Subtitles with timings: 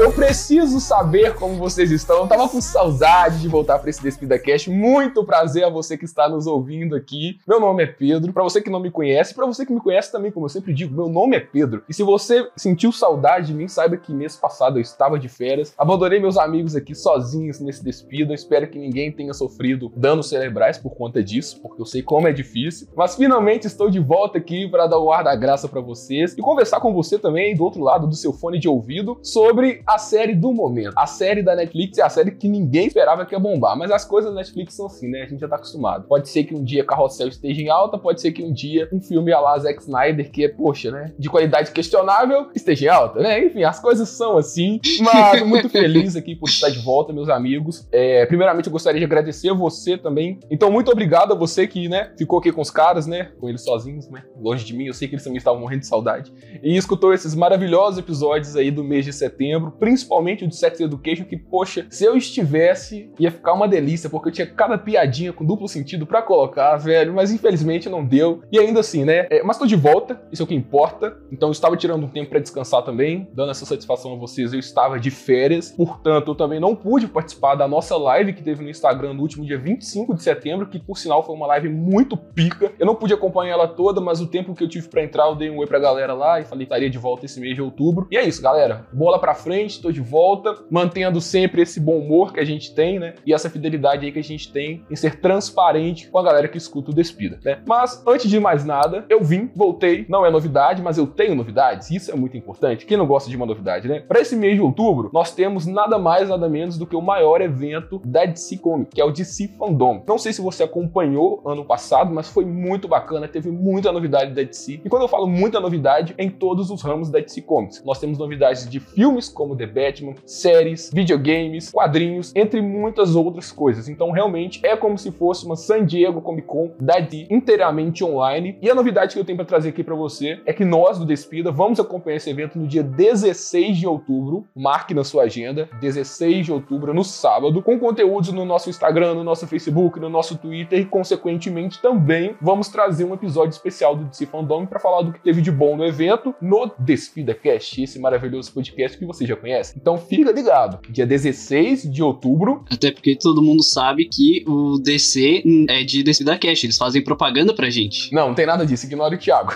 [0.00, 2.18] Eu preciso saber como vocês estão.
[2.18, 4.70] Eu tava com saudade de voltar para esse Despida Cast.
[4.70, 7.40] Muito prazer a você que está nos ouvindo aqui.
[7.46, 8.32] Meu nome é Pedro.
[8.32, 10.72] Para você que não me conhece, para você que me conhece também, como eu sempre
[10.72, 11.82] digo, meu nome é Pedro.
[11.88, 15.74] E se você sentiu saudade de mim, saiba que mês passado eu estava de férias.
[15.76, 18.32] Abandonei meus amigos aqui sozinhos nesse Despida.
[18.32, 22.32] Espero que ninguém tenha sofrido danos cerebrais por conta disso, porque eu sei como é
[22.32, 22.86] difícil.
[22.94, 26.40] Mas finalmente estou de volta aqui para dar o ar da graça para vocês e
[26.40, 30.34] conversar com você também do outro lado do seu fone de ouvido sobre a série
[30.34, 30.92] do momento.
[30.96, 34.04] A série da Netflix é a série que ninguém esperava que ia bombar, mas as
[34.04, 35.22] coisas da Netflix são assim, né?
[35.22, 36.06] A gente já tá acostumado.
[36.06, 39.00] Pode ser que um dia Carrossel esteja em alta, pode ser que um dia um
[39.00, 43.20] filme a lá Zack Snyder, que é, poxa, né, de qualidade questionável, esteja em alta,
[43.20, 43.46] né?
[43.46, 47.88] Enfim, as coisas são assim, mas muito feliz aqui por estar de volta, meus amigos.
[47.90, 50.38] É, primeiramente, eu gostaria de agradecer a você também.
[50.50, 53.62] Então, muito obrigado a você que, né, ficou aqui com os caras, né, com eles
[53.62, 54.86] sozinhos, né, longe de mim.
[54.86, 56.32] Eu sei que eles também estavam morrendo de saudade.
[56.62, 61.24] E escutou esses maravilhosos episódios aí do mês de setembro, principalmente o de Sex Education,
[61.24, 65.44] que, poxa, se eu estivesse, ia ficar uma delícia, porque eu tinha cada piadinha com
[65.44, 68.42] duplo sentido para colocar, velho, mas infelizmente não deu.
[68.50, 69.26] E ainda assim, né?
[69.30, 71.16] É, mas tô de volta, isso é o que importa.
[71.30, 74.52] Então eu estava tirando um tempo para descansar também, dando essa satisfação a vocês.
[74.52, 78.62] Eu estava de férias, portanto, eu também não pude participar da nossa live que teve
[78.62, 82.16] no Instagram no último dia 25 de setembro, que por sinal foi uma live muito
[82.16, 82.72] pica.
[82.78, 85.34] Eu não pude acompanhar ela toda, mas o tempo que eu tive para entrar, eu
[85.34, 87.62] dei um oi pra galera lá e falei que estaria de volta esse mês de
[87.62, 88.06] outubro.
[88.10, 88.86] E é isso, galera.
[89.12, 92.98] Bola pra frente, tô de volta, mantendo sempre esse bom humor que a gente tem,
[92.98, 93.12] né?
[93.26, 96.56] E essa fidelidade aí que a gente tem em ser transparente com a galera que
[96.56, 97.60] escuta o Despida, né?
[97.66, 101.90] Mas, antes de mais nada, eu vim, voltei, não é novidade, mas eu tenho novidades,
[101.90, 102.86] isso é muito importante.
[102.86, 104.00] Quem não gosta de uma novidade, né?
[104.00, 107.42] Para esse mês de outubro, nós temos nada mais, nada menos do que o maior
[107.42, 110.02] evento da DC Comics, que é o DC Fandom.
[110.08, 114.42] Não sei se você acompanhou ano passado, mas foi muito bacana, teve muita novidade da
[114.42, 114.80] DC.
[114.82, 117.84] E quando eu falo muita novidade, é em todos os ramos da DC Comics.
[117.84, 123.88] Nós temos novidades de filmes como The Batman, séries, videogames, quadrinhos, entre muitas outras coisas.
[123.88, 128.56] Então, realmente é como se fosse uma San Diego Comic Con da DC inteiramente online.
[128.62, 131.04] E a novidade que eu tenho para trazer aqui para você é que nós do
[131.04, 134.46] Despida vamos acompanhar esse evento no dia 16 de outubro.
[134.54, 139.24] Marque na sua agenda, 16 de outubro, no sábado, com conteúdos no nosso Instagram, no
[139.24, 144.26] nosso Facebook, no nosso Twitter e, consequentemente, também vamos trazer um episódio especial do DC
[144.26, 148.52] Fandom para falar do que teve de bom no evento no Despida Cast, esse maravilhoso
[148.54, 149.74] podcast que você já conhece.
[149.80, 152.64] Então fica ligado, dia 16 de outubro.
[152.70, 157.54] Até porque todo mundo sabe que o DC é de Despida Cast, eles fazem propaganda
[157.54, 158.12] pra gente.
[158.12, 159.52] Não, não tem nada disso, ignora o Thiago.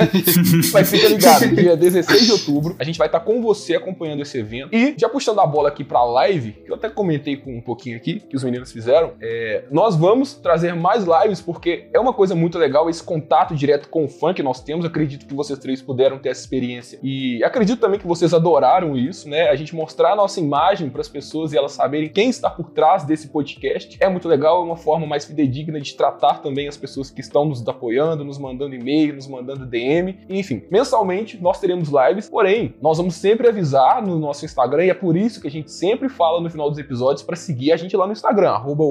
[0.72, 4.38] Mas fica ligado, dia 16 de outubro, a gente vai estar com você acompanhando esse
[4.38, 4.74] evento.
[4.74, 7.96] E já puxando a bola aqui pra live, que eu até comentei com um pouquinho
[7.96, 12.34] aqui, que os meninos fizeram, é, nós vamos trazer mais lives, porque é uma coisa
[12.34, 14.84] muito legal esse contato direto com o fã que nós temos.
[14.84, 16.98] Acredito que vocês três puderam ter essa experiência.
[17.02, 18.55] E acredito também que vocês adoraram
[18.96, 19.48] isso, né?
[19.48, 22.70] A gente mostrar a nossa imagem para as pessoas e elas saberem quem está por
[22.70, 23.96] trás desse podcast.
[24.00, 27.44] É muito legal, é uma forma mais fidedigna de tratar também as pessoas que estão
[27.44, 30.18] nos apoiando, nos mandando e-mail, nos mandando DM.
[30.28, 34.94] Enfim, mensalmente nós teremos lives, porém, nós vamos sempre avisar no nosso Instagram e é
[34.94, 37.96] por isso que a gente sempre fala no final dos episódios para seguir a gente
[37.96, 38.84] lá no Instagram, arroba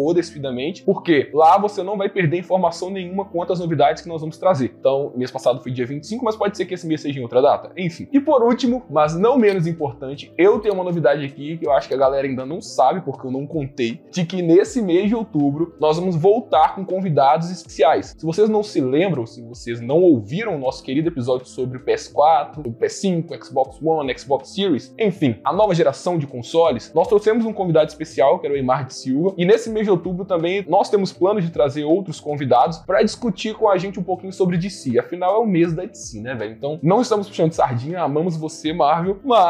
[0.86, 4.76] porque lá você não vai perder informação nenhuma quanto às novidades que nós vamos trazer.
[4.80, 7.42] Então, mês passado foi dia 25, mas pode ser que esse mês seja em outra
[7.42, 7.72] data.
[7.78, 8.08] Enfim.
[8.12, 11.88] E por último, mas não menos importante, eu tenho uma novidade aqui que eu acho
[11.88, 15.16] que a galera ainda não sabe, porque eu não contei, de que nesse mês de
[15.16, 18.16] outubro nós vamos voltar com convidados especiais.
[18.18, 21.86] Se vocês não se lembram, se vocês não ouviram o nosso querido episódio sobre o
[21.86, 27.46] PS4, o PS5, Xbox One, Xbox Series, enfim, a nova geração de consoles, nós trouxemos
[27.46, 30.66] um convidado especial, que era o Eymar de Silva, e nesse mês de outubro também
[30.68, 34.58] nós temos planos de trazer outros convidados para discutir com a gente um pouquinho sobre
[34.58, 34.98] DC.
[35.00, 36.54] Afinal, é o mês da DC, né, velho?
[36.54, 39.45] Então, não estamos puxando sardinha, amamos você, Marvel, mas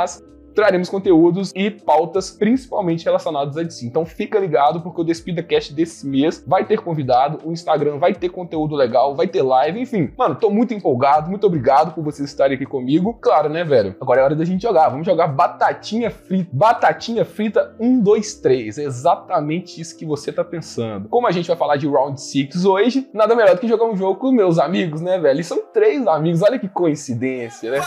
[0.55, 3.85] traremos conteúdos e pautas principalmente relacionados a DC.
[3.85, 8.13] Então fica ligado porque o Despida Cast desse mês vai ter convidado, o Instagram vai
[8.13, 10.11] ter conteúdo legal, vai ter live, enfim.
[10.17, 13.13] Mano, tô muito empolgado, muito obrigado por vocês estarem aqui comigo.
[13.21, 13.95] Claro, né, velho?
[13.99, 14.89] Agora é hora da gente jogar.
[14.89, 18.77] Vamos jogar batatinha frita, batatinha frita 1 2 3.
[18.77, 21.09] É exatamente isso que você tá pensando.
[21.09, 23.97] Como a gente vai falar de Round 6 hoje, nada melhor do que jogar um
[23.97, 25.41] jogo com meus amigos, né, velho?
[25.41, 27.81] E são três amigos, olha que coincidência, né?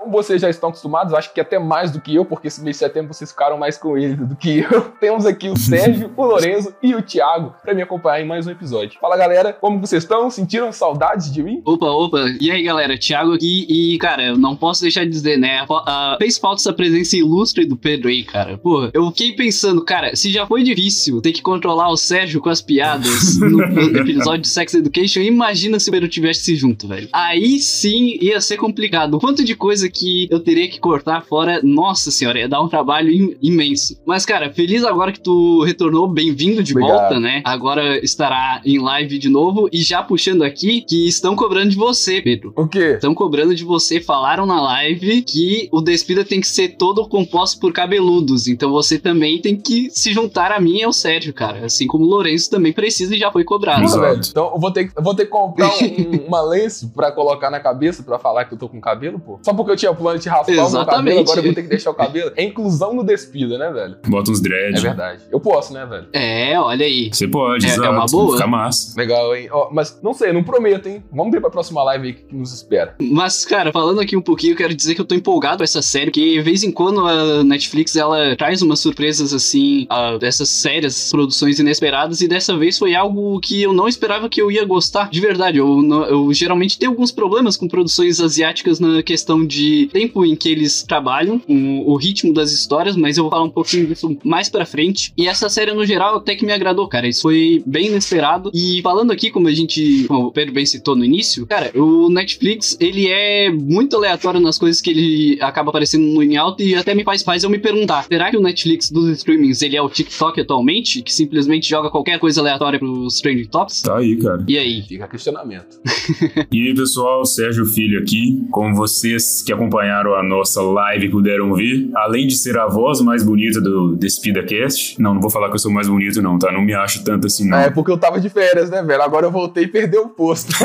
[0.00, 2.76] Como vocês já estão acostumados, acho que até mais do que eu, porque esse mês
[2.76, 4.80] de setembro vocês ficaram mais com ele do que eu.
[4.98, 8.50] Temos aqui o Sérgio, o Lorenzo e o Thiago para me acompanhar em mais um
[8.50, 8.98] episódio.
[8.98, 10.30] Fala galera, como vocês estão?
[10.30, 11.60] Sentiram saudades de mim?
[11.66, 12.24] Opa, opa.
[12.40, 15.64] E aí galera, Thiago aqui e cara, eu não posso deixar de dizer, né?
[15.64, 18.56] Uh, fez falta essa presença ilustre do Pedro aí, cara.
[18.56, 22.48] Pô, eu fiquei pensando, cara, se já foi difícil ter que controlar o Sérgio com
[22.48, 27.10] as piadas no, no episódio de Sex Education, imagina se o Pedro tivesse junto, velho.
[27.12, 29.18] Aí sim ia ser complicado.
[29.18, 31.60] O quanto de coisa que eu teria que cortar fora.
[31.62, 33.96] Nossa senhora, ia dar um trabalho im imenso.
[34.06, 36.98] Mas, cara, feliz agora que tu retornou, bem-vindo de Obrigado.
[36.98, 37.42] volta, né?
[37.44, 39.68] Agora estará em live de novo.
[39.72, 42.52] E já puxando aqui, que estão cobrando de você, Pedro.
[42.56, 42.92] O quê?
[42.94, 47.58] Estão cobrando de você, falaram na live que o Despida tem que ser todo composto
[47.60, 48.46] por cabeludos.
[48.48, 51.64] Então você também tem que se juntar a mim e ao Sérgio, cara.
[51.66, 53.82] Assim como o Lourenço também precisa e já foi cobrado.
[53.82, 54.00] Exato.
[54.00, 54.20] velho.
[54.30, 57.50] Então eu vou ter, que- eu vou ter que comprar um- uma lenço pra colocar
[57.50, 59.38] na cabeça pra falar que eu tô com cabelo, pô.
[59.42, 61.18] Só porque eu tinha plano de raspar o meu cabelo, Exatamente.
[61.20, 62.32] agora eu vou ter que deixar o cabelo.
[62.36, 63.96] É inclusão no despida, né, velho?
[64.06, 64.80] Bota uns É dread.
[64.80, 65.22] verdade.
[65.30, 66.06] Eu posso, né, velho?
[66.12, 67.10] É, olha aí.
[67.12, 68.36] Você pode, É- é uma boa.
[68.36, 68.98] Fica massa.
[68.98, 69.48] Legal, hein?
[69.50, 71.02] Ó, mas não sei, não prometo, hein?
[71.12, 72.94] Vamos ver pra próxima live aí que nos espera.
[73.00, 75.82] Mas, cara, falando aqui um pouquinho, eu quero dizer que eu tô empolgado com essa
[75.82, 80.48] série, que de vez em quando a Netflix ela traz umas surpresas assim, ah, dessas
[80.48, 84.64] sérias produções inesperadas, e dessa vez foi algo que eu não esperava que eu ia
[84.64, 85.10] gostar.
[85.10, 90.24] De verdade, eu, eu geralmente tenho alguns problemas com produções asiáticas na questão de tempo
[90.24, 93.86] em que eles trabalham, com o ritmo das histórias, mas eu vou falar um pouquinho
[93.86, 95.12] disso mais pra frente.
[95.16, 97.08] E essa série, no geral, até que me agradou, cara.
[97.08, 98.50] Isso foi bem inesperado.
[98.54, 102.08] E falando aqui, como a gente, como o Pedro bem citou no início, cara, o
[102.08, 106.74] Netflix, ele é muito aleatório nas coisas que ele acaba aparecendo no em alto e
[106.74, 109.82] até me faz, faz eu me perguntar, será que o Netflix dos streamings, ele é
[109.82, 113.82] o TikTok atualmente, que simplesmente joga qualquer coisa aleatória pros trending tops?
[113.82, 114.44] Tá aí, cara.
[114.46, 114.82] E aí?
[114.82, 115.80] Fica questionamento.
[116.52, 118.42] E aí, pessoal, Sérgio Filho aqui.
[118.50, 123.22] Como vocês que acompanharam a nossa live puderam ver, além de ser a voz mais
[123.22, 126.50] bonita do Despida Cast, não, não vou falar que eu sou mais bonito, não, tá?
[126.50, 127.58] Não me acho tanto assim, não.
[127.58, 129.02] É porque eu tava de férias, né, velho?
[129.02, 130.52] Agora eu voltei e perdi o posto.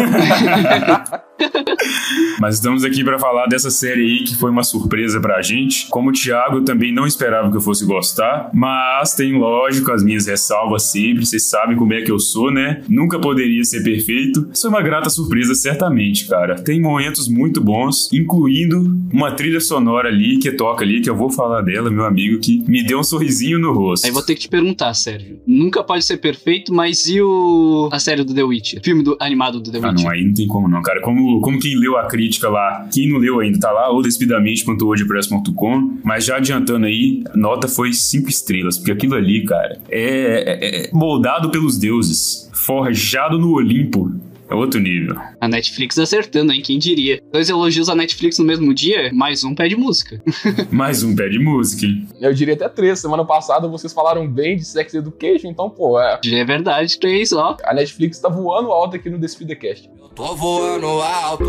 [2.40, 5.88] Mas estamos aqui pra falar dessa série aí que foi uma surpresa pra gente.
[5.90, 10.04] Como o Thiago, eu também não esperava que eu fosse gostar, mas tem, lógico, as
[10.04, 11.26] minhas ressalvas sempre.
[11.26, 12.82] Vocês sabem como é que eu sou, né?
[12.88, 14.50] Nunca poderia ser perfeito.
[14.54, 16.56] Isso é uma grata surpresa, certamente, cara.
[16.56, 21.30] Tem momentos muito bons, incluindo uma trilha sonora ali que toca ali, que eu vou
[21.30, 24.06] falar dela, meu amigo, que me deu um sorrisinho no rosto.
[24.06, 25.40] Aí vou ter que te perguntar, Sérgio.
[25.46, 28.82] Nunca pode ser perfeito, mas e o a série do The Witcher?
[28.84, 30.04] Filme do, animado do The Ah, Witcher?
[30.06, 31.02] não, aí não tem como não, cara.
[31.02, 35.98] Como, como quem leu a crítica lá, quem não leu ainda, tá lá, ou despidamente.wordpress.com,
[36.04, 40.86] mas já adiantando aí, a nota foi cinco estrelas, porque aquilo ali, cara, é, é-
[40.86, 44.12] é moldado pelos deuses, forjado no Olimpo.
[44.48, 45.16] É outro nível.
[45.42, 46.62] A Netflix acertando, hein?
[46.62, 47.20] Quem diria?
[47.32, 50.22] Dois elogios à Netflix no mesmo dia, mais um pé de música.
[50.72, 52.08] Mais um pé de música, hein?
[52.22, 53.00] Eu diria até três.
[53.00, 56.20] Semana passada vocês falaram bem de Sex Education, então, pô, é.
[56.24, 57.58] Já é verdade, três, ó.
[57.64, 59.90] A Netflix tá voando alto aqui no DespidaCast.
[60.16, 61.44] Tô voando alto.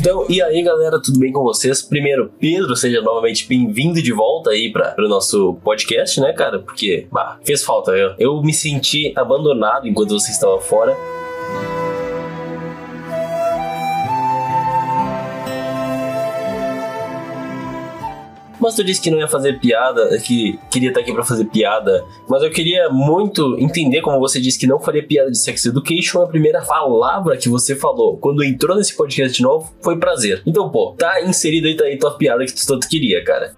[0.00, 1.80] Então, e aí galera, tudo bem com vocês?
[1.80, 6.58] Primeiro, Pedro, seja novamente bem-vindo de volta aí para o nosso podcast, né, cara?
[6.58, 10.96] Porque, bah, fez falta, eu, eu me senti abandonado enquanto você estava fora.
[18.66, 22.04] Mas tu disse que não ia fazer piada, que queria estar aqui pra fazer piada.
[22.28, 26.20] Mas eu queria muito entender como você disse que não faria piada de sex education.
[26.20, 30.42] A primeira palavra que você falou quando entrou nesse podcast de novo foi prazer.
[30.44, 33.54] Então, pô, tá inserida aí, tá aí tua piada que tu tanto queria, cara.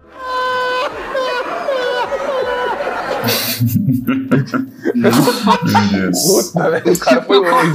[6.13, 7.73] Puta, velho, o cara foi longe.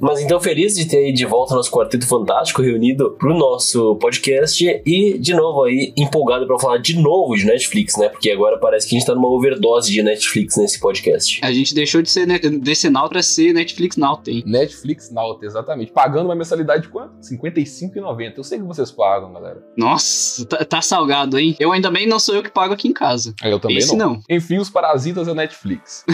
[0.00, 4.64] Mas então, feliz de ter aí de volta nosso Quarteto Fantástico reunido pro nosso podcast
[4.84, 8.08] e, de novo, aí, empolgado pra falar de novo de Netflix, né?
[8.08, 11.40] Porque agora parece que a gente tá numa overdose de Netflix nesse podcast.
[11.42, 14.42] A gente deixou de ser ne- decenal pra ser Netflix Now, tem.
[14.46, 15.92] Netflix Now, exatamente.
[15.92, 17.12] Pagando uma mensalidade de quanto?
[17.14, 18.32] R$ 55,90.
[18.36, 19.62] Eu sei que vocês pagam, galera.
[19.76, 21.56] Nossa, tá, tá salgado, hein?
[21.58, 23.34] Eu ainda bem não sou eu que pago aqui em casa.
[23.52, 24.14] Eu também Esse não.
[24.14, 24.20] não.
[24.28, 26.04] Enfim, os parasitas da Netflix.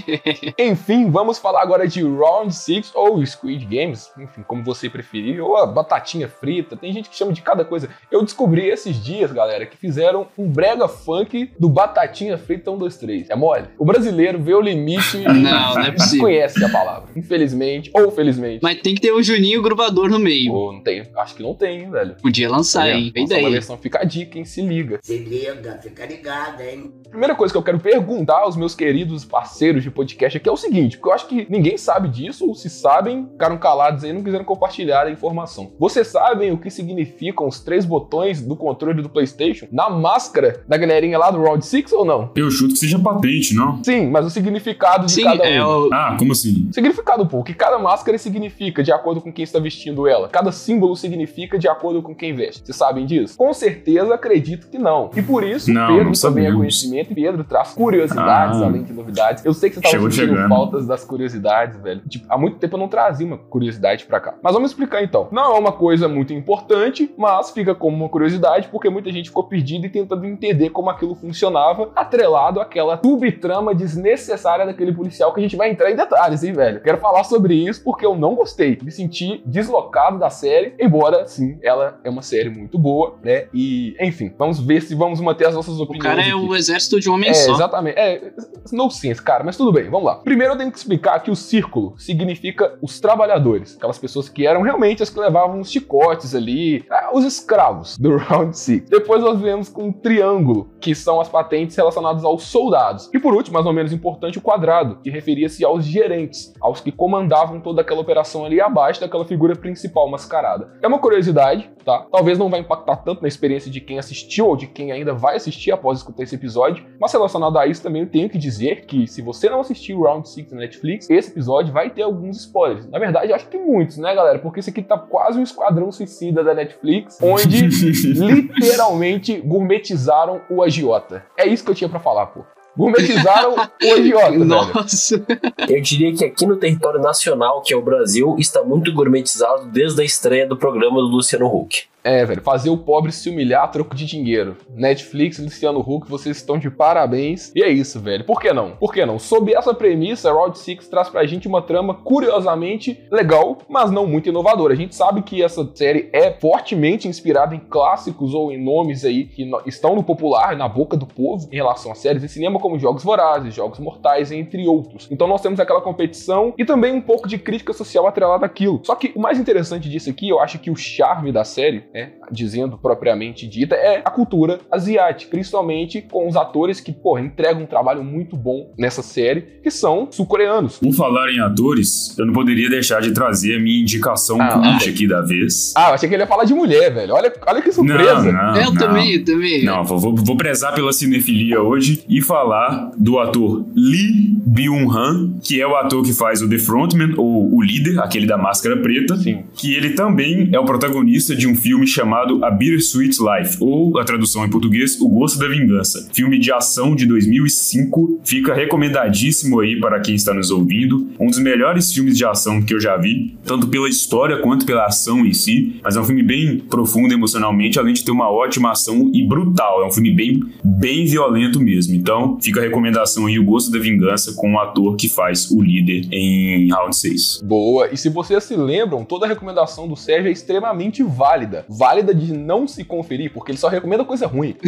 [0.58, 5.56] Enfim, vamos falar agora de Round 6 ou Squid Games, enfim, como você preferir, ou
[5.56, 7.88] a batatinha frita, tem gente que chama de cada coisa.
[8.10, 12.96] Eu descobri esses dias, galera, que fizeram um brega funk do Batatinha Frita 1, 2,
[12.96, 13.30] 3.
[13.30, 13.66] É mole?
[13.78, 16.26] O brasileiro vê o limite e Não, não é possível.
[16.26, 17.08] desconhece a palavra.
[17.16, 18.60] Infelizmente, ou felizmente.
[18.62, 20.52] Mas tem que ter o Juninho grubador no meio.
[20.52, 22.16] Ou não tem, acho que não tem, hein, velho.
[22.22, 23.12] Podia lançar, hein?
[23.14, 24.44] Boa Nossa, uma versão fica a dica, hein?
[24.44, 24.98] Se liga.
[25.02, 26.83] Se liga, fica ligado, hein?
[27.08, 30.56] Primeira coisa que eu quero perguntar aos meus queridos parceiros de podcast aqui é o
[30.56, 34.12] seguinte, porque eu acho que ninguém sabe disso, ou se sabem, ficaram calados aí e
[34.12, 35.70] não quiseram compartilhar a informação.
[35.78, 40.76] Vocês sabem o que significam os três botões do controle do PlayStation na máscara da
[40.76, 42.32] galerinha lá do Round 6 ou não?
[42.34, 43.82] Eu chuto que seja patente, não?
[43.84, 45.46] Sim, mas o significado de Sim, cada um.
[45.46, 45.90] é o.
[45.92, 46.68] Ah, como assim?
[46.72, 50.28] Significado, pô, que cada máscara significa de acordo com quem está vestindo ela.
[50.28, 52.64] Cada símbolo significa de acordo com quem veste.
[52.64, 53.38] Vocês sabem disso?
[53.38, 55.10] Com certeza acredito que não.
[55.16, 56.50] E por isso, Não, Pedro não também é.
[56.64, 58.66] Conhecimento e Pedro traz curiosidades, Ah.
[58.66, 59.44] além de novidades.
[59.44, 62.00] Eu sei que você tava Chegou sentindo faltas das curiosidades, velho.
[62.08, 64.34] Tipo, há muito tempo eu não trazia uma curiosidade pra cá.
[64.42, 65.28] Mas vamos explicar então.
[65.30, 69.44] Não é uma coisa muito importante, mas fica como uma curiosidade porque muita gente ficou
[69.44, 75.42] perdida e tentando entender como aquilo funcionava, atrelado àquela subtrama desnecessária daquele policial que a
[75.42, 76.80] gente vai entrar em detalhes, hein, velho?
[76.80, 78.78] Quero falar sobre isso porque eu não gostei.
[78.82, 83.46] Me senti deslocado da série, embora, sim, ela é uma série muito boa, né?
[83.52, 86.02] E, enfim, vamos ver se vamos manter as nossas O opiniões.
[86.04, 86.34] cara é aqui.
[86.34, 87.52] o exército de homem É, só.
[87.54, 87.98] exatamente.
[87.98, 88.32] É,
[88.72, 90.16] no sense, cara, mas tudo bem, vamos lá.
[90.16, 94.62] Primeiro eu tenho que explicar que o círculo significa os trabalhadores, aquelas pessoas que eram
[94.62, 98.88] realmente as que levavam os chicotes ali, ah, os escravos do Round Six.
[98.88, 103.10] Depois nós vemos com um triângulo, que são as patentes relacionadas aos soldados.
[103.12, 106.90] E por último, mais ou menos importante, o quadrado, que referia-se aos gerentes, aos que
[106.92, 110.72] comandavam toda aquela operação ali abaixo daquela figura principal mascarada.
[110.82, 112.06] É uma curiosidade, tá?
[112.10, 115.36] Talvez não vai impactar tanto na experiência de quem assistiu ou de quem ainda vai
[115.36, 119.06] assistir após escutar esse episódio, mas relacionado a isso também eu tenho que dizer que
[119.06, 122.86] se você não assistiu o Round 6 na Netflix, esse episódio vai ter alguns spoilers.
[122.88, 124.38] Na verdade, acho que muitos, né, galera?
[124.38, 127.66] Porque esse aqui tá quase um esquadrão suicida da Netflix, onde
[128.04, 131.24] literalmente gourmetizaram o agiota.
[131.36, 132.44] É isso que eu tinha pra falar, pô.
[132.76, 133.58] Gourmetizaram o
[133.94, 134.44] agiota, velho.
[134.44, 135.24] Nossa.
[135.68, 140.02] Eu diria que aqui no território nacional, que é o Brasil, está muito gourmetizado desde
[140.02, 141.84] a estreia do programa do Luciano Huck.
[142.04, 144.58] É, velho, fazer o pobre se humilhar a troco de dinheiro.
[144.68, 147.50] Netflix, Luciano Huck, vocês estão de parabéns.
[147.56, 148.24] E é isso, velho.
[148.24, 148.72] Por que não?
[148.72, 149.18] Por que não?
[149.18, 154.28] Sob essa premissa, Round 6 traz pra gente uma trama curiosamente legal, mas não muito
[154.28, 154.74] inovadora.
[154.74, 159.24] A gente sabe que essa série é fortemente inspirada em clássicos ou em nomes aí
[159.24, 162.78] que estão no popular, na boca do povo, em relação a séries de cinema como
[162.78, 165.08] Jogos Vorazes, Jogos Mortais, entre outros.
[165.10, 168.82] Então nós temos aquela competição e também um pouco de crítica social atrelada àquilo.
[168.84, 172.10] Só que o mais interessante disso aqui, eu acho que o charme da série, né,
[172.32, 177.66] dizendo propriamente dita, é a cultura asiática, principalmente com os atores que, porra, entregam um
[177.66, 180.78] trabalho muito bom nessa série, que são sul-coreanos.
[180.78, 184.88] Por falar em atores, eu não poderia deixar de trazer a minha indicação Ah, cult
[184.90, 185.72] aqui da vez.
[185.76, 187.14] Ah, eu achei que ele ia falar de mulher, velho.
[187.14, 188.22] Olha, olha que surpresa.
[188.24, 188.74] Não, não, eu não.
[188.74, 189.64] também, eu também.
[189.64, 195.60] Não, vou, vou- vou prezar pela cinefilia hoje e falar do ator Lee Byung-han, que
[195.60, 199.16] é o ator que faz o The Frontman, ou o líder, aquele da máscara preta,
[199.16, 199.44] Sim.
[199.54, 204.04] que ele também é o protagonista de um filme chamado A Bittersweet Life, ou a
[204.04, 206.08] tradução em português, O Gosto da Vingança.
[206.12, 211.08] Filme de ação de 2005, fica recomendadíssimo aí para quem está nos ouvindo.
[211.18, 214.86] Um dos melhores filmes de ação que eu já vi, tanto pela história quanto pela
[214.86, 218.70] ação em si, mas é um filme bem profundo emocionalmente, além de ter uma ótima
[218.70, 219.82] ação e brutal.
[219.82, 221.94] É um filme bem, bem violento mesmo.
[221.94, 225.62] Então, fica a recomendação aí, O Gosto da Vingança, com o ator que faz o
[225.62, 227.42] líder em Round 6.
[227.44, 227.88] Boa.
[227.92, 231.64] E se vocês se lembram, toda a recomendação do Sérgio é extremamente válida.
[231.78, 234.54] Válida de não se conferir, porque ele só recomenda coisa ruim,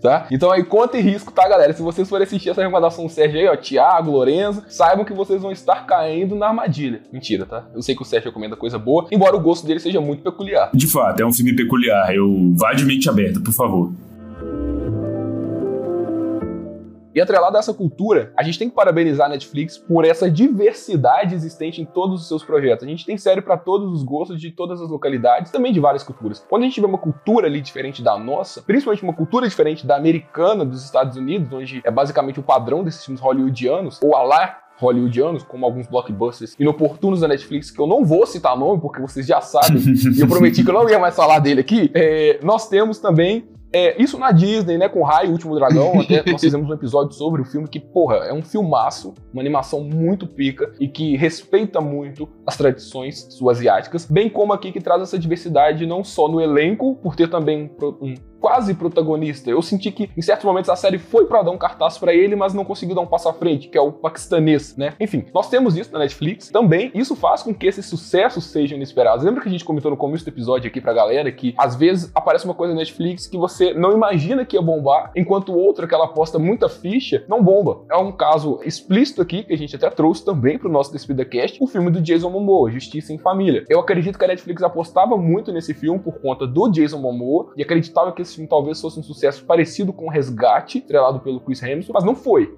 [0.00, 0.26] tá?
[0.30, 1.72] Então aí conta e risco, tá, galera?
[1.72, 5.42] Se vocês forem assistir essa recomendação do Sérgio aí, ó, Thiago, Lorenzo, saibam que vocês
[5.42, 7.02] vão estar caindo na armadilha.
[7.12, 7.66] Mentira, tá?
[7.74, 10.70] Eu sei que o Sérgio recomenda coisa boa, embora o gosto dele seja muito peculiar.
[10.72, 12.14] De fato, é um filme peculiar.
[12.14, 13.92] Eu vá de mente aberta, por favor.
[17.14, 21.34] E atrelado a essa cultura, a gente tem que parabenizar a Netflix por essa diversidade
[21.34, 22.84] existente em todos os seus projetos.
[22.84, 26.04] A gente tem série para todos os gostos, de todas as localidades, também de várias
[26.04, 26.44] culturas.
[26.48, 29.96] Quando a gente vê uma cultura ali diferente da nossa, principalmente uma cultura diferente da
[29.96, 34.58] americana dos Estados Unidos, onde é basicamente o padrão desses filmes hollywoodianos, ou a lá
[34.78, 39.26] hollywoodianos, como alguns blockbusters inoportunos da Netflix, que eu não vou citar nome, porque vocês
[39.26, 39.78] já sabem,
[40.16, 43.48] e eu prometi que eu não ia mais falar dele aqui, é, nós temos também
[43.72, 47.12] é, isso na Disney, né, com Rai, o Último Dragão, até nós fizemos um episódio
[47.12, 51.80] sobre o filme que, porra, é um filmaço, uma animação muito pica e que respeita
[51.80, 56.96] muito as tradições sul-asiáticas, bem como aqui que traz essa diversidade não só no elenco,
[56.96, 59.50] por ter também um, um quase protagonista.
[59.50, 62.34] Eu senti que em certos momentos a série foi pra dar um cartaz pra ele,
[62.34, 64.94] mas não conseguiu dar um passo à frente, que é o paquistanês, né?
[64.98, 66.90] Enfim, nós temos isso na Netflix também.
[66.94, 69.24] Isso faz com que esses sucessos sejam inesperados.
[69.24, 72.10] Lembra que a gente comentou no começo do episódio aqui pra galera que às vezes
[72.14, 75.94] aparece uma coisa na Netflix que você não imagina que ia bombar, enquanto outra que
[75.94, 77.82] ela aposta muita ficha não bomba.
[77.90, 81.66] É um caso explícito aqui que a gente até trouxe também pro nosso DespidaCast, o
[81.66, 83.64] filme do Jason Momoa, Justiça em Família.
[83.68, 87.62] Eu acredito que a Netflix apostava muito nesse filme por conta do Jason Momoa e
[87.62, 91.62] acreditava que esse filme talvez fosse um sucesso parecido com o Resgate, estrelado pelo Chris
[91.62, 92.56] Hemsworth, mas não foi.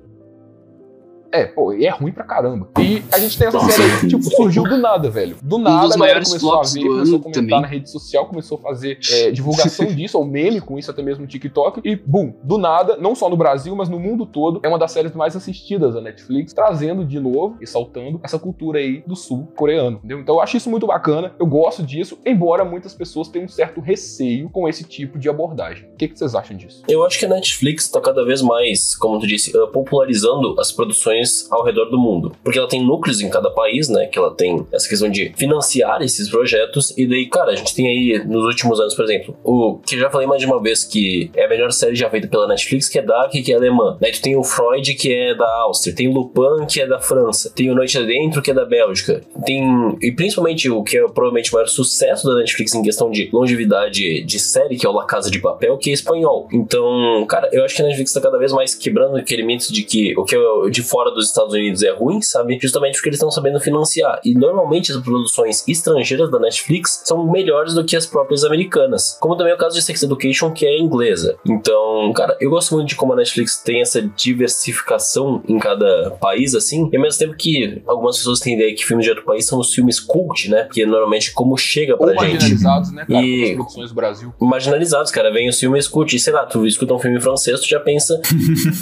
[1.33, 2.69] É, pô, e é ruim pra caramba.
[2.79, 5.37] E a gente tem essa série aí que, tipo, surgiu do nada, velho.
[5.43, 7.61] Do nada, dos a galera maiores começou a ver, começou a comentar também.
[7.61, 11.23] na rede social, começou a fazer é, divulgação disso, ou meme com isso, até mesmo
[11.23, 11.81] no TikTok.
[11.85, 14.93] E, bum, do nada, não só no Brasil, mas no mundo todo, é uma das
[14.93, 19.49] séries mais assistidas da Netflix, trazendo de novo e saltando essa cultura aí do sul
[19.57, 20.21] coreano, entendeu?
[20.21, 23.81] Então eu acho isso muito bacana, eu gosto disso, embora muitas pessoas tenham um certo
[23.81, 25.89] receio com esse tipo de abordagem.
[25.95, 26.83] O que, que vocês acham disso?
[26.89, 31.22] Eu acho que a Netflix tá cada vez mais, como tu disse, popularizando as produções
[31.51, 32.33] ao redor do mundo.
[32.43, 34.07] Porque ela tem núcleos em cada país, né?
[34.07, 36.97] Que ela tem essa questão de financiar esses projetos.
[36.97, 40.11] E daí, cara, a gente tem aí nos últimos anos, por exemplo, o que já
[40.11, 42.99] falei mais de uma vez que é a melhor série já feita pela Netflix, que
[42.99, 43.97] é Dark, que é alemã.
[44.01, 45.95] Daí tu tem o Freud, que é da Áustria.
[45.95, 47.53] Tem o Lupin, que é da França.
[47.55, 49.21] Tem o Noite Adentro, que é da Bélgica.
[49.45, 49.63] Tem.
[50.01, 54.23] E principalmente o que é provavelmente o maior sucesso da Netflix em questão de longevidade
[54.23, 56.49] de série, que é o La Casa de Papel, que é espanhol.
[56.53, 59.83] Então, cara, eu acho que a Netflix tá cada vez mais quebrando aquele mito de
[59.83, 62.59] que o que é de fora dos Estados Unidos é ruim, sabe?
[62.61, 64.21] Justamente porque eles estão sabendo financiar.
[64.25, 69.17] E normalmente as produções estrangeiras da Netflix são melhores do que as próprias americanas.
[69.21, 71.37] Como também é o caso de Sex Education, que é inglesa.
[71.47, 76.55] Então, cara, eu gosto muito de como a Netflix tem essa diversificação em cada país,
[76.55, 76.89] assim.
[76.93, 79.59] E ao mesmo tempo que algumas pessoas têm ideia que filmes de outro país são
[79.59, 80.65] os filmes cult, né?
[80.65, 83.95] Porque normalmente como chega pra Ou gente marginalizados, né, cara, E- com as produções do
[83.95, 84.35] Brasil.
[84.41, 85.33] marginalizados, cara.
[85.33, 88.21] Vem o filme escute, sei lá, tu escuta um filme francês, tu já pensa.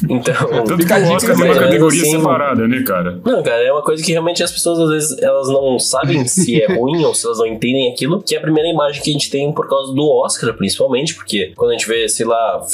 [0.09, 0.35] Então.
[0.65, 3.21] Tanto que a tem uma categoria Assim, separada, né, cara?
[3.25, 6.63] Não, cara, é uma coisa que realmente as pessoas às vezes elas não sabem se
[6.63, 9.13] é ruim ou se elas não entendem aquilo, que é a primeira imagem que a
[9.13, 12.65] gente tem por causa do Oscar, principalmente, porque quando a gente vê, sei lá,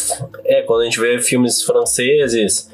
[0.44, 2.70] é, quando a gente vê filmes franceses,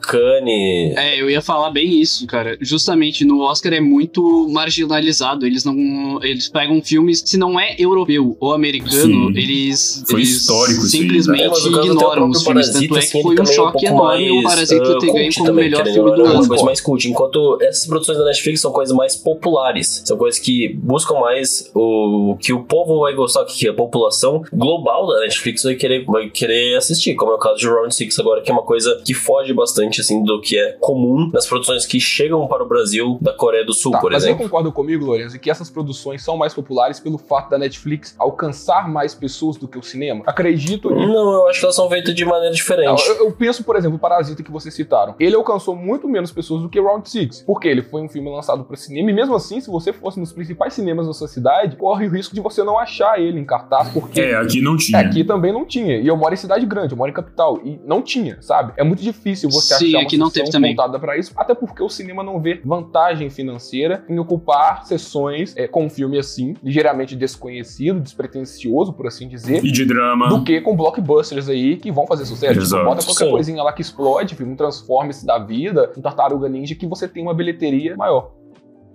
[0.00, 0.96] Cannes.
[0.96, 2.56] É, eu ia falar bem isso, cara.
[2.60, 5.46] Justamente no Oscar é muito marginalizado.
[5.46, 6.18] Eles não.
[6.22, 9.38] Eles pegam filmes, se não é europeu ou americano, Sim.
[9.38, 10.04] eles.
[10.08, 12.66] Foi eles histórico isso aí, simplesmente É, mas no caso até o ignoram os filmes.
[12.70, 14.98] Parasita, Tanto é assim, que foi um é um choque enorme o mais, Parasita ah,
[14.98, 16.48] ter ganho como também, melhor filme do É uma ano.
[16.48, 17.08] coisa mais cult.
[17.08, 22.36] Enquanto essas produções da Netflix são coisas mais populares, são coisas que buscam mais o
[22.40, 26.76] que o povo vai gostar, que a população global da Netflix vai querer, vai querer
[26.76, 29.52] assistir, como é o caso de Round Six agora, que é uma coisa que foge
[29.52, 33.64] bastante assim do que é comum nas produções que chegam para o Brasil da Coreia
[33.64, 34.38] do Sul, Tá, por mas exemplo.
[34.38, 38.88] você concorda comigo, Lourenço, que essas produções são mais populares pelo fato da Netflix alcançar
[38.88, 40.22] mais pessoas do que o cinema?
[40.26, 43.02] Acredito Não, eu acho que elas são feitas de maneira Não, diferente.
[43.08, 45.14] eu, eu penso, por exemplo, o Parasita que vocês citaram.
[45.18, 47.42] Ele alcançou muito menos pessoas do que Round Six.
[47.46, 49.10] Porque ele foi um filme lançado para cinema.
[49.10, 52.34] E mesmo assim, se você fosse nos principais cinemas da sua cidade, corre o risco
[52.34, 53.88] de você não achar ele em cartaz.
[53.90, 54.98] Porque É, aqui não é, tinha.
[55.00, 55.96] aqui também não tinha.
[55.98, 57.60] E eu moro em cidade grande, eu moro em capital.
[57.64, 58.72] E não tinha, sabe?
[58.76, 60.74] É muito difícil você Sim, achar uma aqui não sessão teve também.
[60.74, 61.32] voltada para isso.
[61.36, 66.18] Até porque o cinema não vê vantagem financeira em ocupar sessões é, com um filme
[66.18, 70.28] assim, ligeiramente desconhecido, despretensioso, por assim dizer E de drama.
[70.28, 72.52] do que com blockbusters aí que vão fazer sucesso.
[72.54, 72.84] Tipo, Exato.
[72.84, 73.30] bota qualquer Sim.
[73.30, 77.22] coisinha lá que explode, filme, um Transformers da vida, um Tartaruga Ninja, que você tem
[77.22, 78.32] uma bilheteria maior.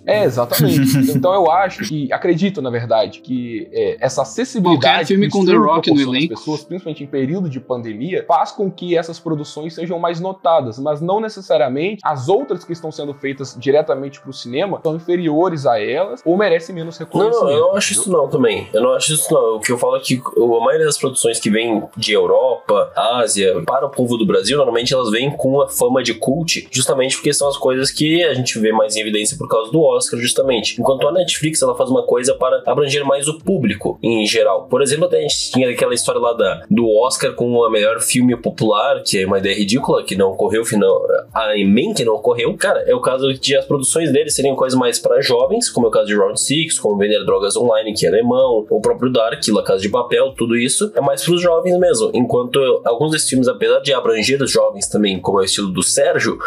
[0.10, 0.98] É, exatamente.
[1.15, 5.54] então eu acho que, acredito, na verdade, que é, essa acessibilidade Qualquer filme com The
[5.54, 6.30] Rock no elenco.
[6.30, 11.02] pessoas, principalmente em período de pandemia, faz com que essas produções sejam mais notadas, mas
[11.02, 15.80] não necessariamente as outras que estão sendo feitas diretamente para o cinema são inferiores a
[15.80, 17.43] elas ou merecem menos reconhecimento.
[17.43, 18.67] não, eu não acho isso não também.
[18.74, 19.58] Eu não acho isso não.
[19.58, 23.62] O que eu falo é que a maioria das produções que vem de Europa, Ásia,
[23.65, 27.34] para o povo do Brasil, normalmente elas vêm com a fama de cult, justamente porque
[27.34, 30.79] são as coisas que a gente vê mais em evidência por causa do Oscar, justamente.
[30.79, 34.67] Enquanto a Netflix, ela faz uma coisa para abranger mais o público em geral.
[34.67, 37.99] Por exemplo, até a gente tinha aquela história lá da, do Oscar com o melhor
[37.99, 41.01] filme popular, que é uma ideia ridícula, que não ocorreu, final,
[41.33, 42.55] a emenda que não ocorreu.
[42.57, 45.89] Cara, é o caso de as produções deles serem coisas mais para jovens, como é
[45.89, 49.41] o caso de Round Six, como Vender Drogas Online, que é alemão, o próprio Dark,
[49.49, 52.12] La Casa de Papel, tudo isso é mais para os jovens mesmo.
[52.13, 55.83] Enquanto alguns desses filmes, apesar de abranger os jovens também, como é o estilo do
[55.83, 56.38] Sérgio,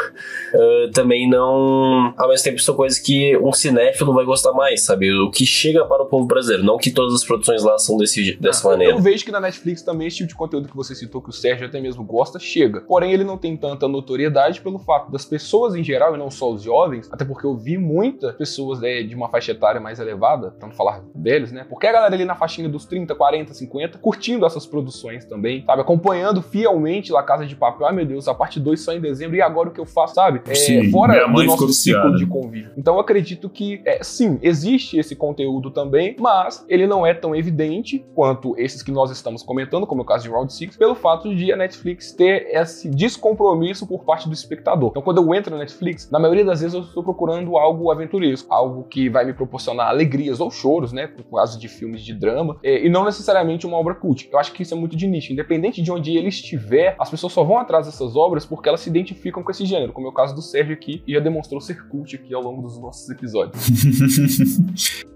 [0.55, 2.15] eh, também não.
[2.17, 5.13] Ao mesmo tempo, são coisas que um cinéfilo vai gostar mais, sabe?
[5.13, 6.65] O que chega para o povo brasileiro.
[6.65, 8.95] Não que todas as produções lá são desse, dessa Ah, maneira.
[8.95, 11.33] Eu vejo que na Netflix também esse tipo de conteúdo que você citou, que o
[11.33, 12.81] Sérgio até mesmo gosta, chega.
[12.83, 16.51] Porém, ele não tem tanta notoriedade pelo fato das pessoas em geral, e não só
[16.51, 20.55] os jovens, até porque eu vi muitas pessoas né, de uma faixa etária mais elevada,
[20.59, 21.65] tanto falar velhos, né?
[21.69, 25.83] Porque a galera ali na faixinha dos 30, 40, 50, curtindo essas produções também, sabe?
[25.83, 27.87] Acompanhando fielmente La Casa de Papel.
[27.87, 30.15] Ai meu Deus, a parte 2 só em dezembro, e agora o que eu faço,
[30.15, 30.41] sabe?
[30.47, 32.71] É, Sim, fora do nosso ciclo de convívio.
[32.77, 37.15] Então eu acredito acredito que, é, sim, existe esse conteúdo também, mas ele não é
[37.15, 40.77] tão evidente quanto esses que nós estamos comentando, como é o caso de Round 6,
[40.77, 44.91] pelo fato de a Netflix ter esse descompromisso por parte do espectador.
[44.91, 48.53] Então, quando eu entro na Netflix, na maioria das vezes eu estou procurando algo aventuresco,
[48.53, 52.59] algo que vai me proporcionar alegrias ou choros, né, por causa de filmes de drama,
[52.63, 54.29] é, e não necessariamente uma obra cult.
[54.33, 55.33] Eu acho que isso é muito de nicho.
[55.33, 58.91] Independente de onde ele estiver, as pessoas só vão atrás dessas obras porque elas se
[58.91, 61.87] identificam com esse gênero, como é o caso do Sérgio aqui, e já demonstrou ser
[61.89, 65.05] cult aqui ao longo dos nossos episódios.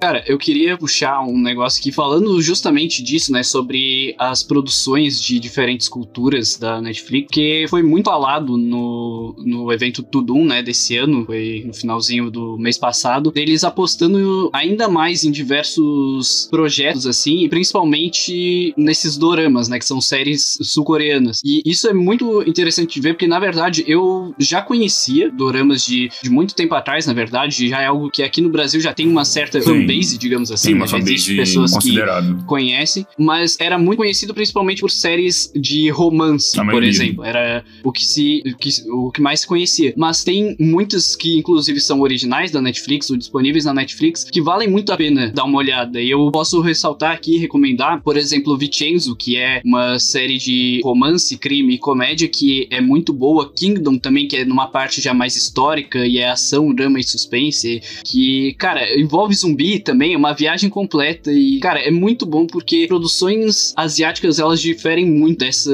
[0.00, 3.42] Cara, eu queria puxar um negócio aqui falando justamente disso, né?
[3.42, 10.02] Sobre as produções de diferentes culturas da Netflix, que foi muito falado no, no evento
[10.02, 10.62] Tudum, né?
[10.62, 17.06] Desse ano, foi no finalzinho do mês passado, eles apostando ainda mais em diversos projetos,
[17.06, 19.78] assim, e principalmente nesses doramas, né?
[19.78, 21.40] Que são séries sul-coreanas.
[21.44, 26.08] E isso é muito interessante de ver, porque na verdade eu já conhecia doramas de,
[26.22, 29.08] de muito tempo atrás, na verdade, já é algo que aqui no Brasil já tem
[29.08, 29.60] uma certa.
[29.60, 30.68] Sim fanbase, digamos assim.
[30.68, 30.98] Sim, uma né?
[30.98, 36.82] Existe fanbase pessoas que conhecem, mas era muito conhecido principalmente por séries de romance, por
[36.82, 37.24] exemplo.
[37.24, 39.94] Era o que se o que, o que mais se conhecia.
[39.96, 44.68] Mas tem muitas que inclusive são originais da Netflix ou disponíveis na Netflix que valem
[44.68, 46.00] muito a pena dar uma olhada.
[46.00, 50.80] E eu posso ressaltar aqui e recomendar, por exemplo, Vincenzo, que é uma série de
[50.82, 53.52] romance, crime e comédia que é muito boa.
[53.52, 57.80] Kingdom também, que é numa parte já mais histórica e é ação, drama e suspense,
[58.04, 62.86] que, cara, envolve zumbi também, é uma viagem completa e, cara, é muito bom porque
[62.86, 65.70] produções asiáticas elas diferem muito dessa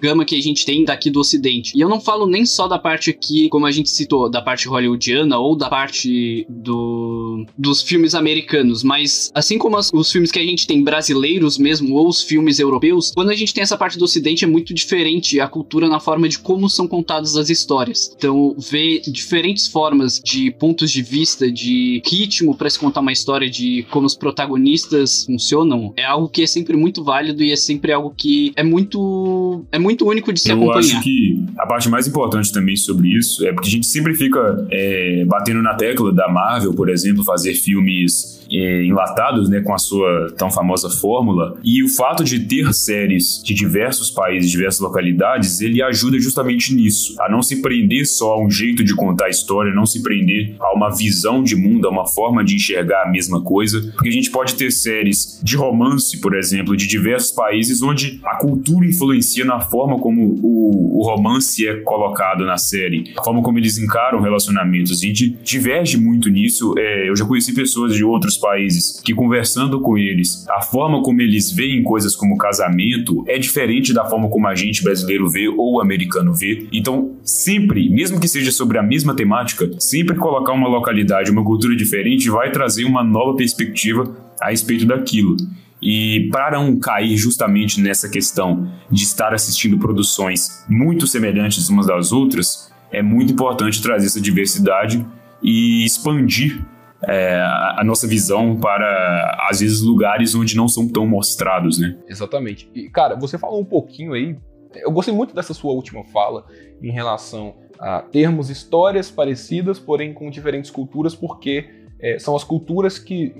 [0.00, 1.72] gama que a gente tem daqui do ocidente.
[1.76, 4.68] E eu não falo nem só da parte aqui, como a gente citou, da parte
[4.68, 10.38] hollywoodiana ou da parte do dos filmes americanos, mas assim como as- os filmes que
[10.38, 13.98] a gente tem brasileiros mesmo ou os filmes europeus, quando a gente tem essa parte
[13.98, 18.12] do ocidente é muito diferente a cultura na forma de como são contadas as histórias.
[18.16, 23.31] Então, ver diferentes formas de pontos de vista, de ritmo para se contar uma história,
[23.40, 27.92] de como os protagonistas funcionam, é algo que é sempre muito válido e é sempre
[27.92, 30.78] algo que é muito é muito único de se Eu acompanhar.
[30.80, 34.66] acho que a parte mais importante também sobre isso é porque a gente sempre fica
[34.70, 39.78] é, batendo na tecla da Marvel, por exemplo, fazer filmes é, enlatados, né, com a
[39.78, 41.58] sua tão famosa fórmula.
[41.64, 47.14] E o fato de ter séries de diversos países, diversas localidades, ele ajuda justamente nisso,
[47.20, 50.54] a não se prender só a um jeito de contar a história, não se prender
[50.60, 54.12] a uma visão de mundo, a uma forma de enxergar a mesma coisa, porque a
[54.12, 59.44] gente pode ter séries de romance, por exemplo, de diversos países onde a cultura influencia
[59.44, 64.20] na forma como o, o romance é colocado na série, a forma como eles encaram
[64.20, 64.92] relacionamentos.
[64.92, 66.74] A gente diverge muito nisso.
[66.78, 71.20] É, eu já conheci pessoas de outros países que, conversando com eles, a forma como
[71.20, 75.80] eles veem coisas como casamento é diferente da forma como a gente brasileiro vê ou
[75.80, 76.66] americano vê.
[76.72, 81.76] Então, sempre, mesmo que seja sobre a mesma temática, sempre colocar uma localidade, uma cultura
[81.76, 85.36] diferente vai trazer uma nova perspectiva a respeito daquilo.
[85.80, 92.12] E para não cair justamente nessa questão de estar assistindo produções muito semelhantes umas das
[92.12, 95.04] outras, é muito importante trazer essa diversidade
[95.42, 96.64] e expandir
[97.04, 97.40] é,
[97.76, 101.96] a nossa visão para, às vezes, lugares onde não são tão mostrados, né?
[102.06, 102.70] Exatamente.
[102.74, 104.36] E, cara, você falou um pouquinho aí.
[104.76, 106.46] Eu gostei muito dessa sua última fala
[106.80, 112.98] em relação a termos histórias parecidas, porém com diferentes culturas, porque é, são as culturas
[112.98, 113.32] que,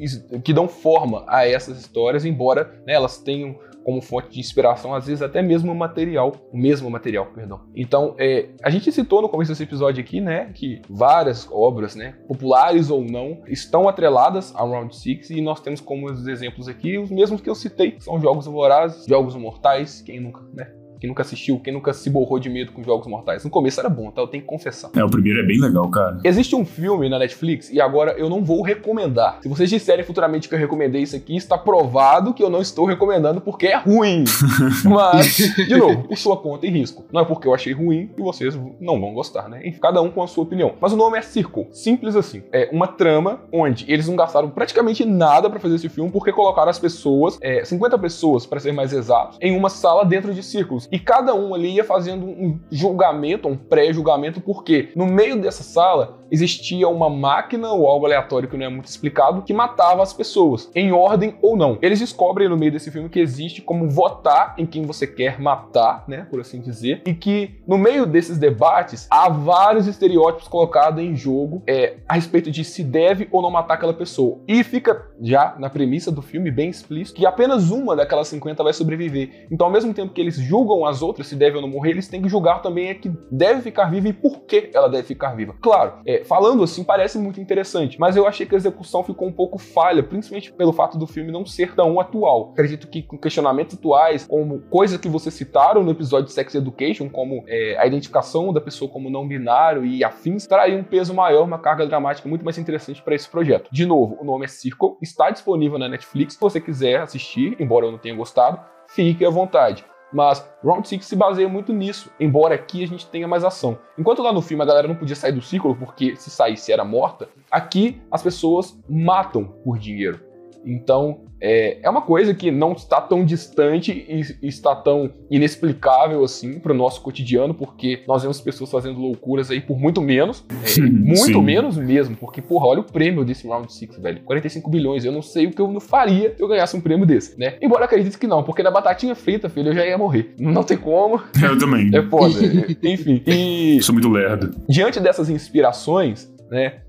[0.44, 5.06] que dão forma a essas histórias, embora né, elas tenham como fonte de inspiração, às
[5.06, 7.62] vezes até mesmo material, o mesmo material, perdão.
[7.74, 12.14] Então, é, a gente citou no começo desse episódio aqui, né, que várias obras, né,
[12.28, 16.96] populares ou não, estão atreladas a Round Six e nós temos como os exemplos aqui
[16.96, 20.72] os mesmos que eu citei, são Jogos Vorazes, Jogos Mortais, quem nunca, né,
[21.02, 23.42] quem nunca assistiu, quem nunca se borrou de medo com Jogos Mortais.
[23.42, 24.22] No começo era bom, tá?
[24.22, 24.88] Eu tenho que confessar.
[24.94, 26.20] É, o primeiro é bem legal, cara.
[26.22, 29.40] Existe um filme na Netflix e agora eu não vou recomendar.
[29.42, 32.86] Se vocês disserem futuramente que eu recomendei isso aqui, está provado que eu não estou
[32.86, 34.22] recomendando porque é ruim.
[34.86, 37.04] Mas, de novo, por sua conta e risco.
[37.12, 39.60] Não é porque eu achei ruim e vocês não vão gostar, né?
[39.66, 40.74] Enfim, cada um com a sua opinião.
[40.80, 41.66] Mas o nome é Circle.
[41.72, 42.44] Simples assim.
[42.52, 46.70] É uma trama onde eles não gastaram praticamente nada pra fazer esse filme porque colocaram
[46.70, 50.91] as pessoas, é, 50 pessoas, para ser mais exato, em uma sala dentro de círculos.
[50.92, 56.21] E cada um ali ia fazendo um julgamento, um pré-julgamento, porque no meio dessa sala
[56.32, 60.70] existia uma máquina ou algo aleatório que não é muito explicado que matava as pessoas,
[60.74, 61.78] em ordem ou não.
[61.82, 66.04] Eles descobrem no meio desse filme que existe como votar em quem você quer matar,
[66.08, 71.14] né, por assim dizer, e que no meio desses debates há vários estereótipos colocados em
[71.14, 74.40] jogo é, a respeito de se deve ou não matar aquela pessoa.
[74.48, 78.72] E fica já na premissa do filme bem explícito que apenas uma daquelas 50 vai
[78.72, 79.46] sobreviver.
[79.50, 82.08] Então, ao mesmo tempo que eles julgam as outras se deve ou não morrer, eles
[82.08, 85.34] têm que julgar também a que deve ficar viva e por que ela deve ficar
[85.34, 85.54] viva.
[85.60, 89.32] Claro, é, falando assim, parece muito interessante, mas eu achei que a execução ficou um
[89.32, 92.50] pouco falha, principalmente pelo fato do filme não ser tão atual.
[92.52, 97.08] Acredito que com questionamentos atuais, como coisas que vocês citaram no episódio de Sex Education,
[97.08, 101.44] como é, a identificação da pessoa como não binário e afins, traria um peso maior,
[101.44, 103.68] uma carga dramática muito mais interessante para esse projeto.
[103.72, 107.86] De novo, o nome é Circle, está disponível na Netflix, se você quiser assistir, embora
[107.86, 109.84] eu não tenha gostado, fique à vontade.
[110.12, 113.78] Mas Round 6 se baseia muito nisso, embora aqui a gente tenha mais ação.
[113.98, 116.84] Enquanto lá no filme a galera não podia sair do círculo porque se saísse era
[116.84, 120.20] morta, aqui as pessoas matam por dinheiro.
[120.64, 126.60] Então é, é uma coisa que não está tão distante e, está tão inexplicável assim
[126.60, 130.44] para o nosso cotidiano, porque nós vemos pessoas fazendo loucuras aí por muito menos.
[130.50, 131.42] É, muito Sim.
[131.42, 134.20] menos mesmo, porque, porra, olha o prêmio desse Round 6, velho.
[134.22, 135.04] 45 bilhões.
[135.04, 137.56] Eu não sei o que eu não faria se eu ganhasse um prêmio desse, né?
[137.60, 140.34] Embora eu acredite que não, porque na batatinha frita, filho, eu já ia morrer.
[140.38, 141.20] Não tem como.
[141.42, 141.90] Eu também.
[141.92, 142.34] É foda.
[142.82, 143.22] Enfim.
[143.26, 143.82] E.
[143.82, 144.54] Sou muito lerdo.
[144.68, 146.82] Diante dessas inspirações, né?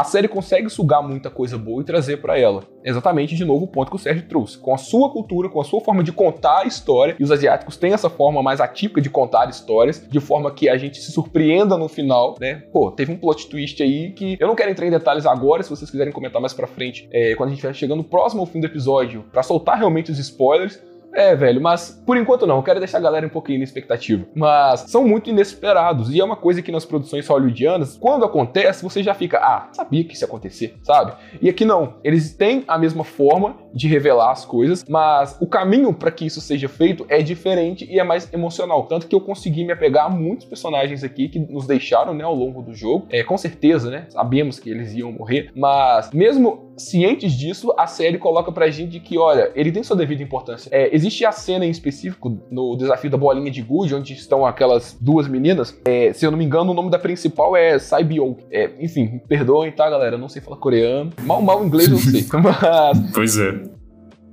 [0.00, 2.64] A série consegue sugar muita coisa boa e trazer para ela.
[2.82, 4.56] Exatamente, de novo, o ponto que o Sérgio trouxe.
[4.56, 7.76] Com a sua cultura, com a sua forma de contar a história, e os asiáticos
[7.76, 11.76] têm essa forma mais atípica de contar histórias, de forma que a gente se surpreenda
[11.76, 12.62] no final, né?
[12.72, 15.68] Pô, teve um plot twist aí que eu não quero entrar em detalhes agora, se
[15.68, 18.58] vocês quiserem comentar mais pra frente, é, quando a gente estiver chegando próximo ao fim
[18.58, 20.80] do episódio, para soltar realmente os spoilers,
[21.14, 24.24] é, velho, mas por enquanto não, quero deixar a galera um pouquinho na expectativa.
[24.34, 29.02] Mas são muito inesperados e é uma coisa que nas produções hollywoodianas, quando acontece, você
[29.02, 31.12] já fica, ah, sabia que isso ia acontecer, sabe?
[31.40, 35.92] E aqui não, eles têm a mesma forma de revelar as coisas, mas o caminho
[35.92, 38.86] para que isso seja feito é diferente e é mais emocional.
[38.86, 42.34] Tanto que eu consegui me apegar a muitos personagens aqui que nos deixaram, né, ao
[42.34, 43.06] longo do jogo.
[43.10, 48.18] É, com certeza, né, sabemos que eles iam morrer, mas mesmo cientes disso, a série
[48.18, 50.68] coloca pra gente que, olha, ele tem sua devida importância.
[50.72, 54.96] É, existe a cena em específico no desafio da bolinha de gude, onde estão aquelas
[55.00, 55.78] duas meninas.
[55.84, 58.36] É, se eu não me engano, o nome da principal é Saibyo.
[58.50, 60.16] É, enfim, perdoem, tá, galera?
[60.16, 61.12] Eu não sei falar coreano.
[61.22, 62.26] Mal, mal inglês eu sei.
[62.32, 63.12] Mas.
[63.12, 63.79] Pois é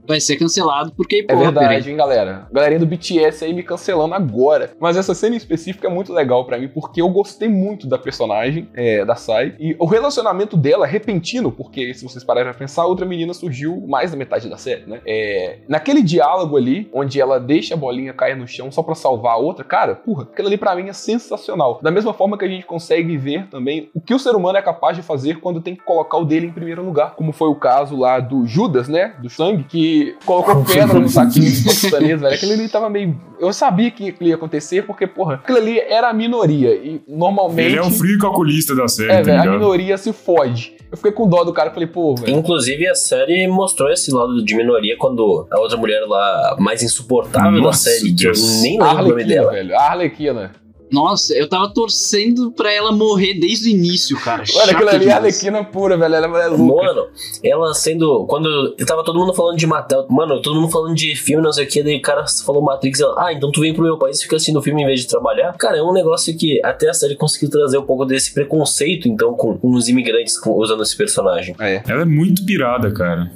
[0.07, 1.33] vai ser cancelado por K-pop.
[1.33, 2.47] É verdade, hein, galera.
[2.51, 4.71] Galerinha do BTS aí me cancelando agora.
[4.79, 7.97] Mas essa cena em específico é muito legal para mim, porque eu gostei muito da
[7.97, 9.55] personagem, é, da Sai.
[9.59, 13.85] E o relacionamento dela é repentino, porque se vocês pararem pra pensar, outra menina surgiu
[13.87, 15.01] mais da metade da série, né?
[15.05, 19.33] É, naquele diálogo ali, onde ela deixa a bolinha cair no chão só para salvar
[19.33, 21.79] a outra, cara, porra, aquilo ali pra mim é sensacional.
[21.81, 24.61] Da mesma forma que a gente consegue ver também o que o ser humano é
[24.61, 27.15] capaz de fazer quando tem que colocar o dele em primeiro lugar.
[27.15, 29.15] Como foi o caso lá do Judas, né?
[29.19, 32.33] Do sangue, que colocou pedra no saquinho de paquistanês, velho.
[32.33, 33.19] Aquilo ali tava meio.
[33.39, 36.73] Eu sabia que ia acontecer, porque, porra, aquilo ali era a minoria.
[36.73, 37.67] E normalmente.
[37.67, 40.75] Ele é um frio calculista da série, é, tá velho, a minoria se fode.
[40.91, 42.37] Eu fiquei com dó do cara, falei, pô, velho.
[42.37, 47.61] Inclusive, a série mostrou esse lado de minoria quando a outra mulher lá, mais insuportável
[47.61, 48.39] Nossa, da série, Deus.
[48.39, 49.51] que eu nem lembro o nome dela.
[49.51, 49.75] velho.
[49.75, 50.51] A Arlequina.
[50.91, 54.43] Nossa, eu tava torcendo pra ela morrer desde o início, cara.
[54.53, 56.15] Mano, aquilo ali é Arlequina pura, velho.
[56.15, 56.85] Ela é louca.
[56.85, 57.07] Mano,
[57.43, 58.25] ela sendo.
[58.25, 60.05] Quando tava todo mundo falando de Matel.
[60.09, 61.83] Mano, todo mundo falando de filme, não sei o que.
[61.83, 62.99] Daí o cara falou Matrix.
[62.99, 65.01] Ela, ah, então tu vem pro meu país e fica assistindo o filme em vez
[65.01, 65.53] de trabalhar.
[65.53, 69.33] Cara, é um negócio que até a série conseguiu trazer um pouco desse preconceito, então,
[69.33, 71.55] com, com os imigrantes com, usando esse personagem.
[71.59, 71.83] É.
[71.87, 73.31] Ela é muito pirada, cara.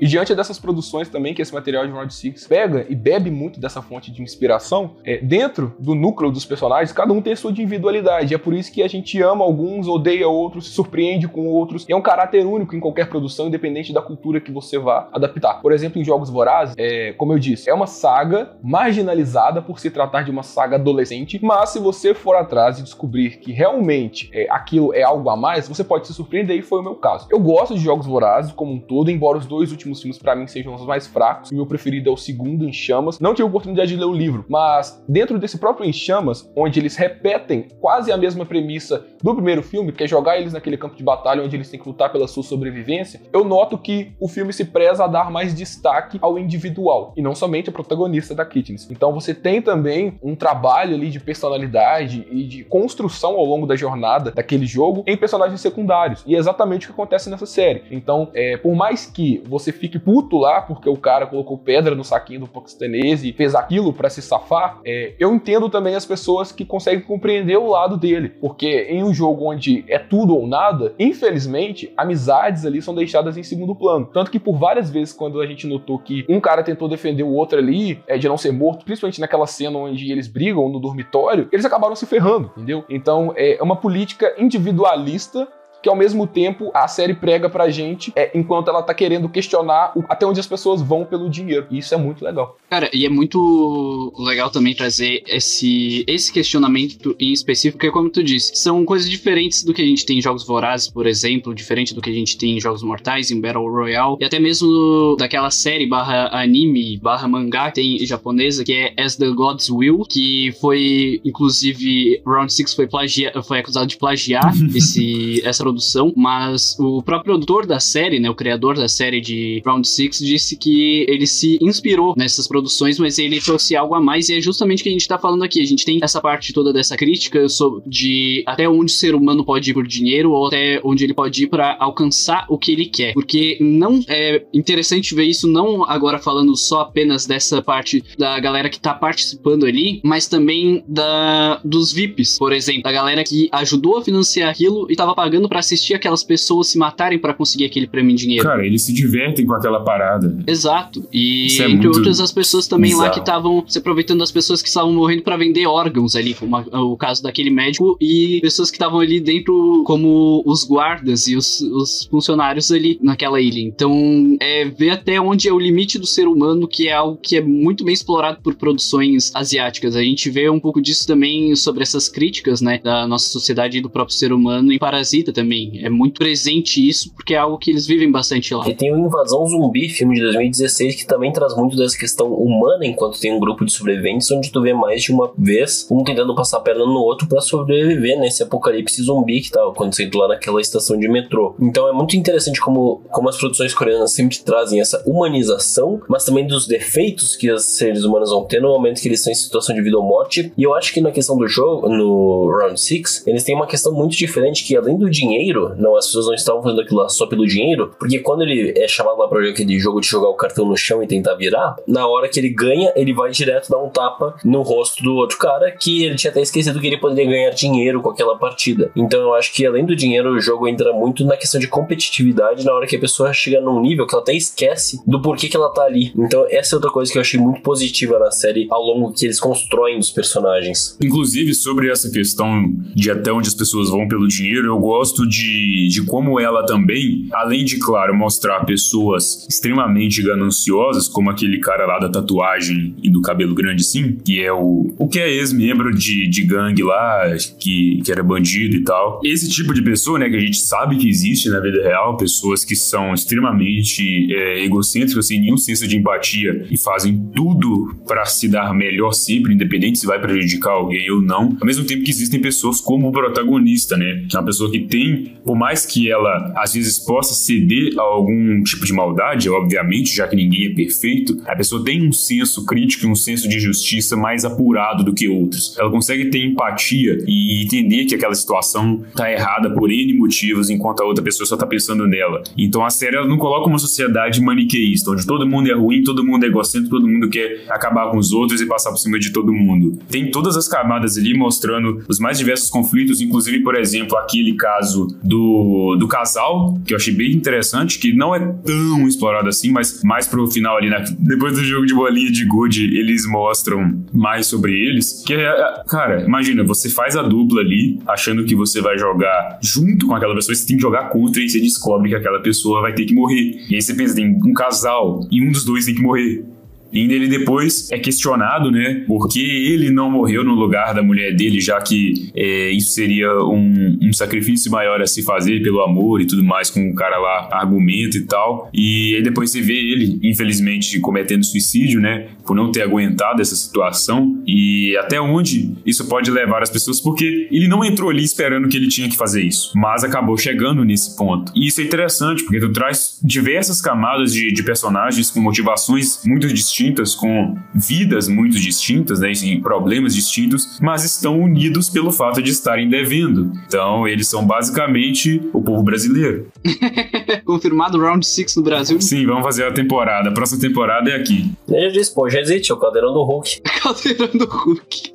[0.00, 3.58] E diante dessas produções também, que esse material de Round 6 pega e bebe muito
[3.58, 8.34] dessa fonte de inspiração, é, dentro do núcleo dos personagens, cada um tem sua individualidade.
[8.34, 11.84] É por isso que a gente ama alguns, odeia outros, se surpreende com outros.
[11.88, 15.60] É um caráter único em qualquer produção, independente da cultura que você vá adaptar.
[15.60, 19.90] Por exemplo, em Jogos Vorazes, é, como eu disse, é uma saga marginalizada por se
[19.90, 24.46] tratar de uma saga adolescente, mas se você for atrás e descobrir que realmente é,
[24.50, 27.26] aquilo é algo a mais, você pode se surpreender e foi o meu caso.
[27.30, 30.36] Eu gosto de Jogos Vorazes como um todo, embora os dois últimos últimos filmes para
[30.36, 31.50] mim sejam os mais fracos.
[31.50, 33.18] O meu preferido é o segundo, Em Chamas.
[33.18, 36.78] Não tive a oportunidade de ler o livro, mas dentro desse próprio Em Chamas, onde
[36.78, 40.96] eles repetem quase a mesma premissa do primeiro filme, que é jogar eles naquele campo
[40.96, 44.52] de batalha onde eles têm que lutar pela sua sobrevivência, eu noto que o filme
[44.52, 48.88] se preza a dar mais destaque ao individual e não somente ao protagonista da Katniss.
[48.90, 53.76] Então você tem também um trabalho ali de personalidade e de construção ao longo da
[53.76, 56.22] jornada daquele jogo em personagens secundários.
[56.26, 57.84] E é exatamente o que acontece nessa série.
[57.90, 62.04] Então, é, por mais que você fique puto lá porque o cara colocou pedra no
[62.04, 66.52] saquinho do paquistanês e fez aquilo para se safar, é, eu entendo também as pessoas
[66.52, 70.94] que conseguem compreender o lado dele, porque em um jogo onde é tudo ou nada,
[70.98, 74.06] infelizmente, amizades ali são deixadas em segundo plano.
[74.12, 77.32] Tanto que por várias vezes, quando a gente notou que um cara tentou defender o
[77.32, 81.48] outro ali, é, de não ser morto, principalmente naquela cena onde eles brigam no dormitório,
[81.52, 82.84] eles acabaram se ferrando, entendeu?
[82.88, 85.48] Então é uma política individualista
[85.88, 89.92] que ao mesmo tempo a série prega pra gente, é, enquanto ela tá querendo questionar
[89.96, 91.66] o- até onde as pessoas vão pelo dinheiro.
[91.70, 92.58] E isso é muito legal.
[92.68, 98.22] Cara, e é muito legal também trazer esse, esse questionamento em específico, porque como tu
[98.22, 101.94] disse, são coisas diferentes do que a gente tem em Jogos Vorazes, por exemplo, diferente
[101.94, 105.50] do que a gente tem em Jogos Mortais, em Battle Royale, e até mesmo daquela
[105.50, 110.52] série barra anime, barra mangá que tem japonesa, que é As the Gods Will, que
[110.60, 117.02] foi, inclusive, Round 6 foi, plagia, foi acusado de plagiar esse, essa produção, mas o
[117.02, 121.26] próprio produtor da série, né, o criador da série de Round 6, disse que ele
[121.26, 124.88] se inspirou nessas produções, mas ele trouxe algo a mais, e é justamente o que
[124.88, 125.62] a gente tá falando aqui.
[125.62, 129.44] A gente tem essa parte toda dessa crítica sobre de até onde o ser humano
[129.44, 132.86] pode ir por dinheiro, ou até onde ele pode ir para alcançar o que ele
[132.86, 133.12] quer.
[133.14, 138.68] Porque não é interessante ver isso, não agora falando só apenas dessa parte da galera
[138.68, 143.98] que tá participando ali, mas também da dos VIPs, por exemplo, da galera que ajudou
[143.98, 147.86] a financiar aquilo e tava pagando pra assistir aquelas pessoas se matarem pra conseguir aquele
[147.86, 148.44] prêmio em dinheiro.
[148.44, 150.36] Cara, eles se divertem com aquela parada.
[150.46, 151.04] Exato.
[151.12, 153.14] E é entre outras as pessoas também lá bizarro.
[153.14, 156.82] que estavam se aproveitando das pessoas que estavam morrendo pra vender órgãos ali, como a-
[156.82, 161.60] o caso daquele médico, e pessoas que estavam ali dentro como os guardas e os,
[161.60, 163.60] os funcionários ali naquela ilha.
[163.60, 167.36] Então, é ver até onde é o limite do ser humano, que é algo que
[167.36, 169.96] é muito bem explorado por produções asiáticas.
[169.96, 173.80] A gente vê um pouco disso também sobre essas críticas, né, da nossa sociedade e
[173.80, 175.47] do próprio ser humano em Parasita também.
[175.82, 178.68] É muito presente isso, porque é algo que eles vivem bastante lá.
[178.68, 182.84] E tem o Invasão Zumbi, filme de 2016, que também traz muito dessa questão humana
[182.84, 186.34] enquanto tem um grupo de sobreviventes, onde tu vê mais de uma vez um tentando
[186.34, 190.60] passar a perna no outro pra sobreviver nesse apocalipse zumbi que tá acontecendo lá naquela
[190.60, 191.54] estação de metrô.
[191.60, 196.46] Então é muito interessante como, como as produções coreanas sempre trazem essa humanização, mas também
[196.46, 199.74] dos defeitos que os seres humanos vão ter no momento que eles estão em situação
[199.74, 200.52] de vida ou morte.
[200.56, 203.92] E eu acho que na questão do jogo, no Round 6, eles têm uma questão
[203.92, 205.37] muito diferente que além do dinheiro,
[205.78, 208.88] não, as pessoas não estavam fazendo aquilo lá só pelo dinheiro, porque quando ele é
[208.88, 212.06] chamado lá pra aquele jogo de jogar o cartão no chão e tentar virar, na
[212.06, 215.70] hora que ele ganha, ele vai direto dar um tapa no rosto do outro cara,
[215.70, 218.90] que ele tinha até esquecido que ele poderia ganhar dinheiro com aquela partida.
[218.96, 222.64] Então eu acho que além do dinheiro, o jogo entra muito na questão de competitividade
[222.64, 225.56] na hora que a pessoa chega num nível que ela até esquece do porquê que
[225.56, 226.12] ela tá ali.
[226.16, 229.24] Então essa é outra coisa que eu achei muito positiva na série ao longo que
[229.24, 230.96] eles constroem os personagens.
[231.02, 235.88] Inclusive, sobre essa questão de até onde as pessoas vão pelo dinheiro, eu gosto de,
[235.88, 241.98] de como ela também, além de, claro, mostrar pessoas extremamente gananciosas, como aquele cara lá
[241.98, 246.28] da tatuagem e do cabelo grande, sim, que é o, o que é ex-membro de,
[246.28, 249.20] de gangue lá, que, que era bandido e tal.
[249.24, 252.64] Esse tipo de pessoa, né, que a gente sabe que existe na vida real, pessoas
[252.64, 258.48] que são extremamente é, egocêntricas, sem nenhum senso de empatia e fazem tudo para se
[258.48, 261.56] dar melhor sempre, independente se vai prejudicar alguém ou não.
[261.60, 264.24] Ao mesmo tempo que existem pessoas como o protagonista, né?
[264.28, 268.02] Que é uma pessoa que tem, por mais que ela às vezes possa ceder a
[268.02, 272.64] algum tipo de maldade, obviamente, já que ninguém é perfeito, a pessoa tem um senso
[272.64, 275.76] crítico e um senso de justiça mais apurado do que outros.
[275.78, 281.00] Ela consegue ter empatia e entender que aquela situação tá errada por N motivos, enquanto
[281.00, 282.42] a outra pessoa só tá pensando nela.
[282.56, 286.44] Então a série não coloca uma sociedade maniqueísta, onde todo mundo é ruim, todo mundo
[286.44, 289.52] é egocêntrico, todo mundo quer acabar com os outros e passar por cima de todo
[289.52, 289.98] mundo.
[290.10, 295.07] Tem todas as camadas ali mostrando os mais diversos conflitos, inclusive, por exemplo, aquele caso
[295.22, 300.02] do, do casal, que eu achei bem interessante, que não é tão explorado assim, mas
[300.02, 301.04] mais pro final ali, né?
[301.18, 305.22] depois do jogo de bolinha de good, eles mostram mais sobre eles.
[305.26, 310.06] Que é, cara, imagina, você faz a dupla ali, achando que você vai jogar junto
[310.06, 312.92] com aquela pessoa, você tem que jogar contra e você descobre que aquela pessoa vai
[312.92, 313.58] ter que morrer.
[313.68, 316.44] E aí você pensa, tem um casal e um dos dois tem que morrer.
[316.92, 319.04] E ele depois é questionado, né?
[319.06, 323.98] Porque ele não morreu no lugar da mulher dele, já que é, isso seria um,
[324.02, 327.48] um sacrifício maior a se fazer pelo amor e tudo mais, com o cara lá
[327.52, 328.70] argumenta e tal.
[328.72, 332.28] E aí depois você vê ele, infelizmente, cometendo suicídio, né?
[332.46, 334.42] Por não ter aguentado essa situação.
[334.46, 338.76] E até onde isso pode levar as pessoas, porque ele não entrou ali esperando que
[338.76, 341.52] ele tinha que fazer isso, mas acabou chegando nesse ponto.
[341.54, 346.46] E isso é interessante, porque tu traz diversas camadas de, de personagens com motivações muito
[346.48, 352.40] distintas distintas, com vidas muito distintas, né, e problemas distintos, mas estão unidos pelo fato
[352.40, 353.52] de estarem devendo.
[353.66, 356.46] Então, eles são basicamente o povo brasileiro.
[357.44, 359.00] Confirmado Round 6 no Brasil.
[359.00, 360.28] Sim, vamos fazer a temporada.
[360.28, 361.50] A próxima temporada é aqui.
[361.68, 363.60] Ele disse, pô, já existe, é o caldeirão do Hulk.
[363.82, 365.12] Caldeirão do Hulk.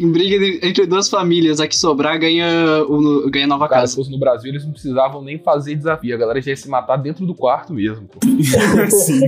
[0.00, 2.46] Em briga de- entre duas famílias, a que sobrar ganha,
[2.88, 3.96] o, ganha nova Cara, se casa.
[3.96, 6.14] fosse no Brasil, eles não precisavam nem fazer desafio.
[6.14, 8.06] A galera já ia se matar dentro do quarto mesmo.
[8.08, 8.20] Pô.
[8.90, 9.20] Sim.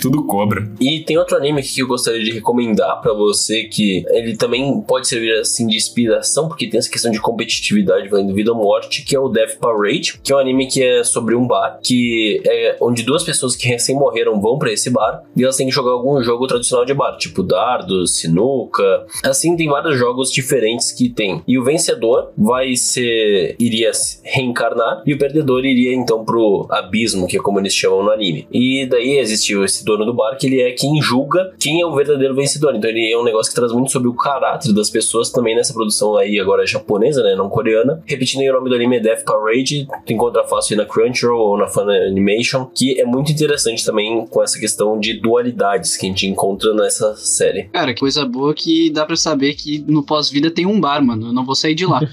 [0.00, 0.68] Tudo cobra.
[0.80, 5.08] E tem outro anime que eu gostaria de recomendar pra você que ele também pode
[5.08, 9.14] servir assim de inspiração, porque tem essa questão de competitividade valendo vida ou morte, que
[9.14, 12.76] é o Death Parade, que é um anime que é sobre um bar, que é
[12.80, 15.92] onde duas pessoas que recém morreram vão pra esse bar e elas têm que jogar
[15.92, 19.06] algum jogo tradicional de bar, tipo dardos, sinuca.
[19.24, 21.42] Assim, tem vários jogos diferentes que tem.
[21.46, 23.90] E o vencedor vai ser iria
[24.22, 28.46] reencarnar e o perdedor iria então pro abismo, que é como eles chamam no anime.
[28.52, 31.94] E daí existiu esse dono do bar que ele é quem julga quem é o
[31.94, 32.74] verdadeiro vencedor.
[32.74, 35.72] Então ele é um negócio que traz muito sobre o caráter das pessoas também nessa
[35.72, 38.02] produção aí agora japonesa, né, não coreana.
[38.06, 41.50] Repetindo aí o nome do anime é Death Parade, tu encontra fácil aí na Crunchyroll
[41.50, 46.06] ou na Fun Animation, que é muito interessante também com essa questão de dualidades que
[46.06, 47.64] a gente encontra nessa série.
[47.64, 51.28] Cara, que coisa boa que dá pra saber que no pós-vida tem um bar, mano.
[51.28, 52.00] Eu não vou sair de lá.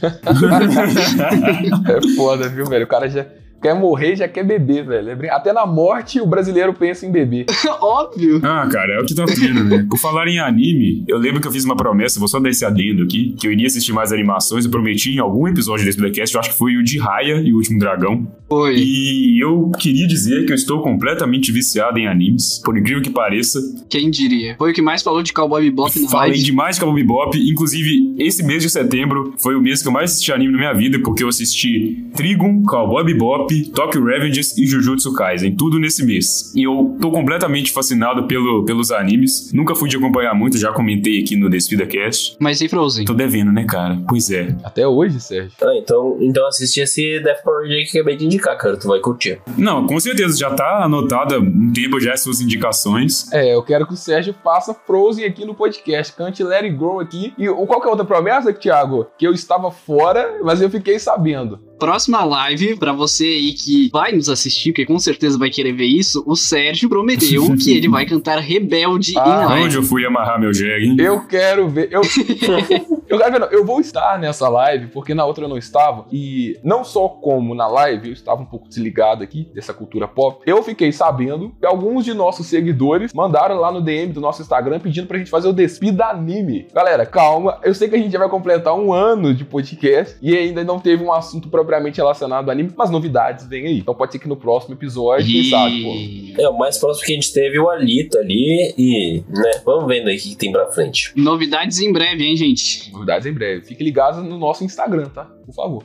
[1.85, 2.85] É foda, viu, velho?
[2.85, 3.25] O cara já
[3.63, 5.09] quer morrer já quer beber, velho.
[5.09, 7.45] É Até na morte o brasileiro pensa em beber.
[7.81, 8.41] Óbvio.
[8.43, 9.87] Ah, cara, é o que tá tendo, né?
[9.89, 12.65] Por falar em anime, eu lembro que eu fiz uma promessa, vou só dar esse
[12.65, 14.65] adendo aqui, que eu iria assistir mais animações.
[14.65, 17.53] Eu prometi em algum episódio desse podcast, eu acho que foi o de Raya e
[17.53, 18.27] o Último Dragão.
[18.53, 18.75] Foi.
[18.77, 23.59] E eu queria dizer que eu estou completamente viciado em animes, por incrível que pareça.
[23.89, 24.55] Quem diria?
[24.57, 26.43] Foi o que mais falou de Cowboy Bebop na Falei live.
[26.43, 27.37] demais de Cowboy Bebop.
[27.49, 30.73] Inclusive, esse mês de setembro foi o mês que eu mais assisti anime na minha
[30.73, 35.55] vida, porque eu assisti Trigun, Cowboy Bebop, Tokyo Revengers e Jujutsu Kaisen.
[35.55, 36.53] Tudo nesse mês.
[36.55, 39.51] E eu tô completamente fascinado pelo, pelos animes.
[39.51, 42.35] Nunca fui de acompanhar muito, já comentei aqui no Despida Cast.
[42.39, 43.05] Mas e Frozen?
[43.05, 43.99] Tô devendo, né, cara?
[44.07, 44.55] Pois é.
[44.63, 45.51] Até hoje, Sérgio.
[45.61, 48.77] Ah, então, então assiste esse Death Parade aí que acabei de indicar, cara.
[48.77, 49.41] Tu vai curtir.
[49.57, 53.31] Não, com certeza, já tá anotada um tempo já as suas indicações.
[53.31, 56.13] É, eu quero que o Sérgio faça Frozen aqui no podcast.
[56.13, 57.33] Cante Let It Go aqui.
[57.37, 59.07] E o- qual que é a outra promessa, Thiago?
[59.17, 61.59] Que eu estava fora, mas eu fiquei sabendo.
[61.79, 65.85] Próxima live, pra você aí que vai nos assistir, porque com certeza vai querer ver
[65.85, 69.65] isso, o Sérgio prometeu que ele vai cantar Rebelde Ah, em live.
[69.65, 70.95] Onde eu fui amarrar meu jegue, hein?
[70.99, 71.89] Eu quero ver.
[71.91, 72.01] Eu,
[73.13, 73.47] eu quero ver, não.
[73.47, 76.05] Eu vou estar nessa live, porque na outra eu não estava.
[76.11, 80.41] E não só como na live, eu estava um pouco desligado aqui dessa cultura pop.
[80.45, 84.79] Eu fiquei sabendo que alguns de nossos seguidores mandaram lá no DM do nosso Instagram
[84.79, 86.67] pedindo pra gente fazer o Despida Anime.
[86.73, 87.59] Galera, calma.
[87.63, 90.79] Eu sei que a gente já vai completar um ano de podcast e ainda não
[90.79, 93.79] teve um assunto propriamente relacionado ao anime, mas novidades vêm aí.
[93.79, 95.89] Então pode ser que no próximo episódio, quem sabe, pô.
[95.89, 96.35] E...
[96.39, 99.85] É, o mais próximo que a gente teve é o Alita ali e, né, vamos
[99.87, 101.11] vendo aí o que tem pra frente.
[101.15, 102.91] Novidades em breve, hein, gente?
[103.03, 103.65] Novidades em breve.
[103.65, 105.25] Fique ligado no nosso Instagram, tá?
[105.45, 105.83] Por favor.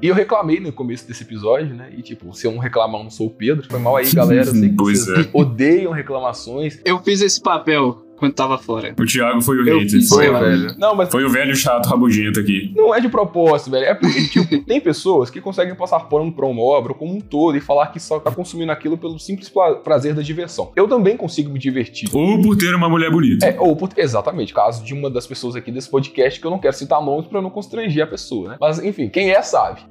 [0.00, 1.90] E eu reclamei no começo desse episódio, né?
[1.96, 3.66] E tipo, se eu não reclamar, eu não sou o Pedro.
[3.68, 4.48] Foi mal aí, galera.
[4.48, 5.30] Eu sei que Pois vocês é.
[5.32, 6.80] odeiam reclamações.
[6.84, 8.94] Eu fiz esse papel quando tava fora.
[8.98, 9.90] O Thiago foi o Eu hater.
[9.90, 10.74] fiz, Foi, velho.
[10.78, 12.72] Não, mas Foi o velho chato rabugento aqui.
[12.74, 13.84] não é de propósito, velho.
[13.86, 17.56] É porque, tipo, tem pessoas que conseguem passar pano pra uma obra como um todo
[17.56, 19.50] e falar que só tá consumindo aquilo pelo simples
[19.84, 20.72] prazer da diversão.
[20.76, 22.08] Eu também consigo me divertir.
[22.12, 23.46] Ou por ter uma mulher bonita.
[23.46, 26.58] É, ou por, exatamente, caso de uma das pessoas aqui desse podcast que eu não
[26.58, 28.56] quero citar nomes pra não constranger a pessoa, né?
[28.60, 29.80] Mas enfim, quem é sabe.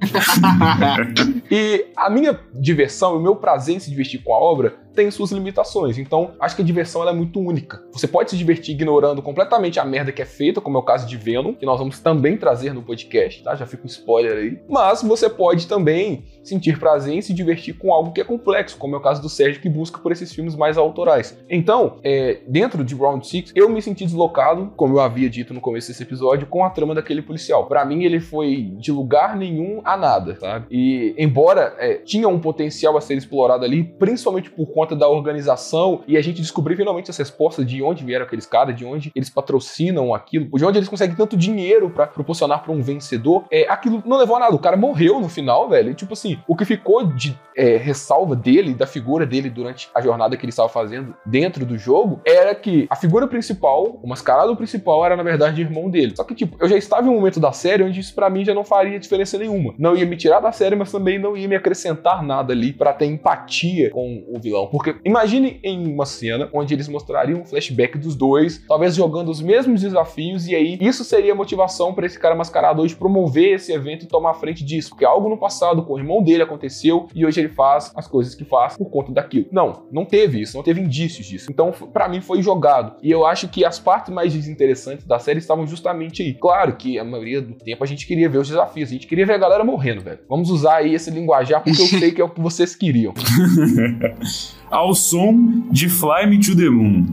[1.50, 5.30] E a minha diversão, o meu prazer em se divertir com a obra tem suas
[5.30, 5.96] limitações.
[5.96, 7.80] Então, acho que a diversão ela é muito única.
[7.92, 11.06] Você pode se divertir ignorando completamente a merda que é feita, como é o caso
[11.06, 13.54] de Venom, que nós vamos também trazer no podcast, tá?
[13.54, 14.58] Já fica um spoiler aí.
[14.68, 18.94] Mas você pode também sentir prazer em se divertir com algo que é complexo, como
[18.94, 21.38] é o caso do Sérgio, que busca por esses filmes mais autorais.
[21.48, 25.60] Então, é, dentro de Round 6, eu me senti deslocado, como eu havia dito no
[25.60, 27.66] começo desse episódio, com a trama daquele policial.
[27.66, 30.66] Pra mim, ele foi de lugar nenhum a nada, sabe?
[30.70, 36.02] E embora é, tinha um potencial a ser explorado ali, principalmente por conta da organização,
[36.06, 39.30] e a gente descobriu finalmente as respostas de onde vieram aqueles caras, de onde eles
[39.30, 44.02] patrocinam aquilo, de onde eles conseguem tanto dinheiro pra proporcionar pra um vencedor, é, aquilo
[44.04, 44.54] não levou a nada.
[44.54, 45.90] O cara morreu no final, velho.
[45.90, 50.00] E, tipo assim, o que ficou de é, ressalva dele, da figura dele durante a
[50.00, 54.56] jornada que ele estava fazendo dentro do jogo, era que a figura principal, o mascarado
[54.56, 56.14] principal, era na verdade irmão dele.
[56.16, 58.44] Só que, tipo, eu já estava em um momento da série onde isso pra mim
[58.44, 59.74] já não faria diferença nenhuma.
[59.78, 62.92] Não ia me tirar da série, mas também não ia me acrescentar nada ali pra
[62.92, 64.68] ter empatia com o vilão.
[64.68, 69.40] Porque imagine em uma cena onde eles mostrariam um flashback dos dois, talvez jogando os
[69.40, 73.72] mesmos desafios, e aí isso seria a motivação pra esse cara mascarado hoje promover esse
[73.72, 74.90] evento e tomar frente disso.
[74.90, 78.34] Porque algo no passado com o irmão dele aconteceu e hoje ele faz as coisas
[78.34, 79.46] que faz por conta daquilo.
[79.50, 81.50] Não, não teve isso, não teve indícios disso.
[81.50, 82.96] Então, pra mim foi jogado.
[83.02, 86.34] E eu acho que as partes mais desinteressantes da série estavam justamente aí.
[86.34, 89.26] Claro que a maioria do tempo a gente queria ver os desafios, a gente queria
[89.26, 90.20] ver a galera morrendo, velho.
[90.28, 93.14] Vamos usar aí esse linguajar porque eu sei que é o que vocês queriam.
[94.70, 97.06] Ao som de Fly Me to the Moon.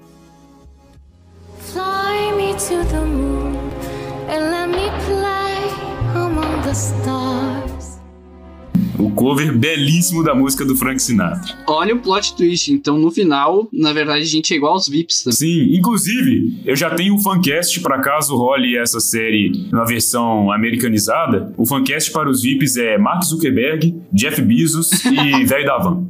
[1.76, 3.58] Fly me to the moon
[4.32, 5.58] and let me play
[6.16, 7.45] among the stars.
[8.98, 11.54] O cover belíssimo da música do Frank Sinatra.
[11.68, 12.72] Olha o plot twist.
[12.72, 15.38] Então, no final, na verdade, a gente é igual aos VIPs também.
[15.38, 21.54] Sim, inclusive, eu já tenho um fancast para caso role essa série na versão americanizada.
[21.58, 26.08] O fancast para os VIPs é Mark Zuckerberg, Jeff Bezos e velho da van.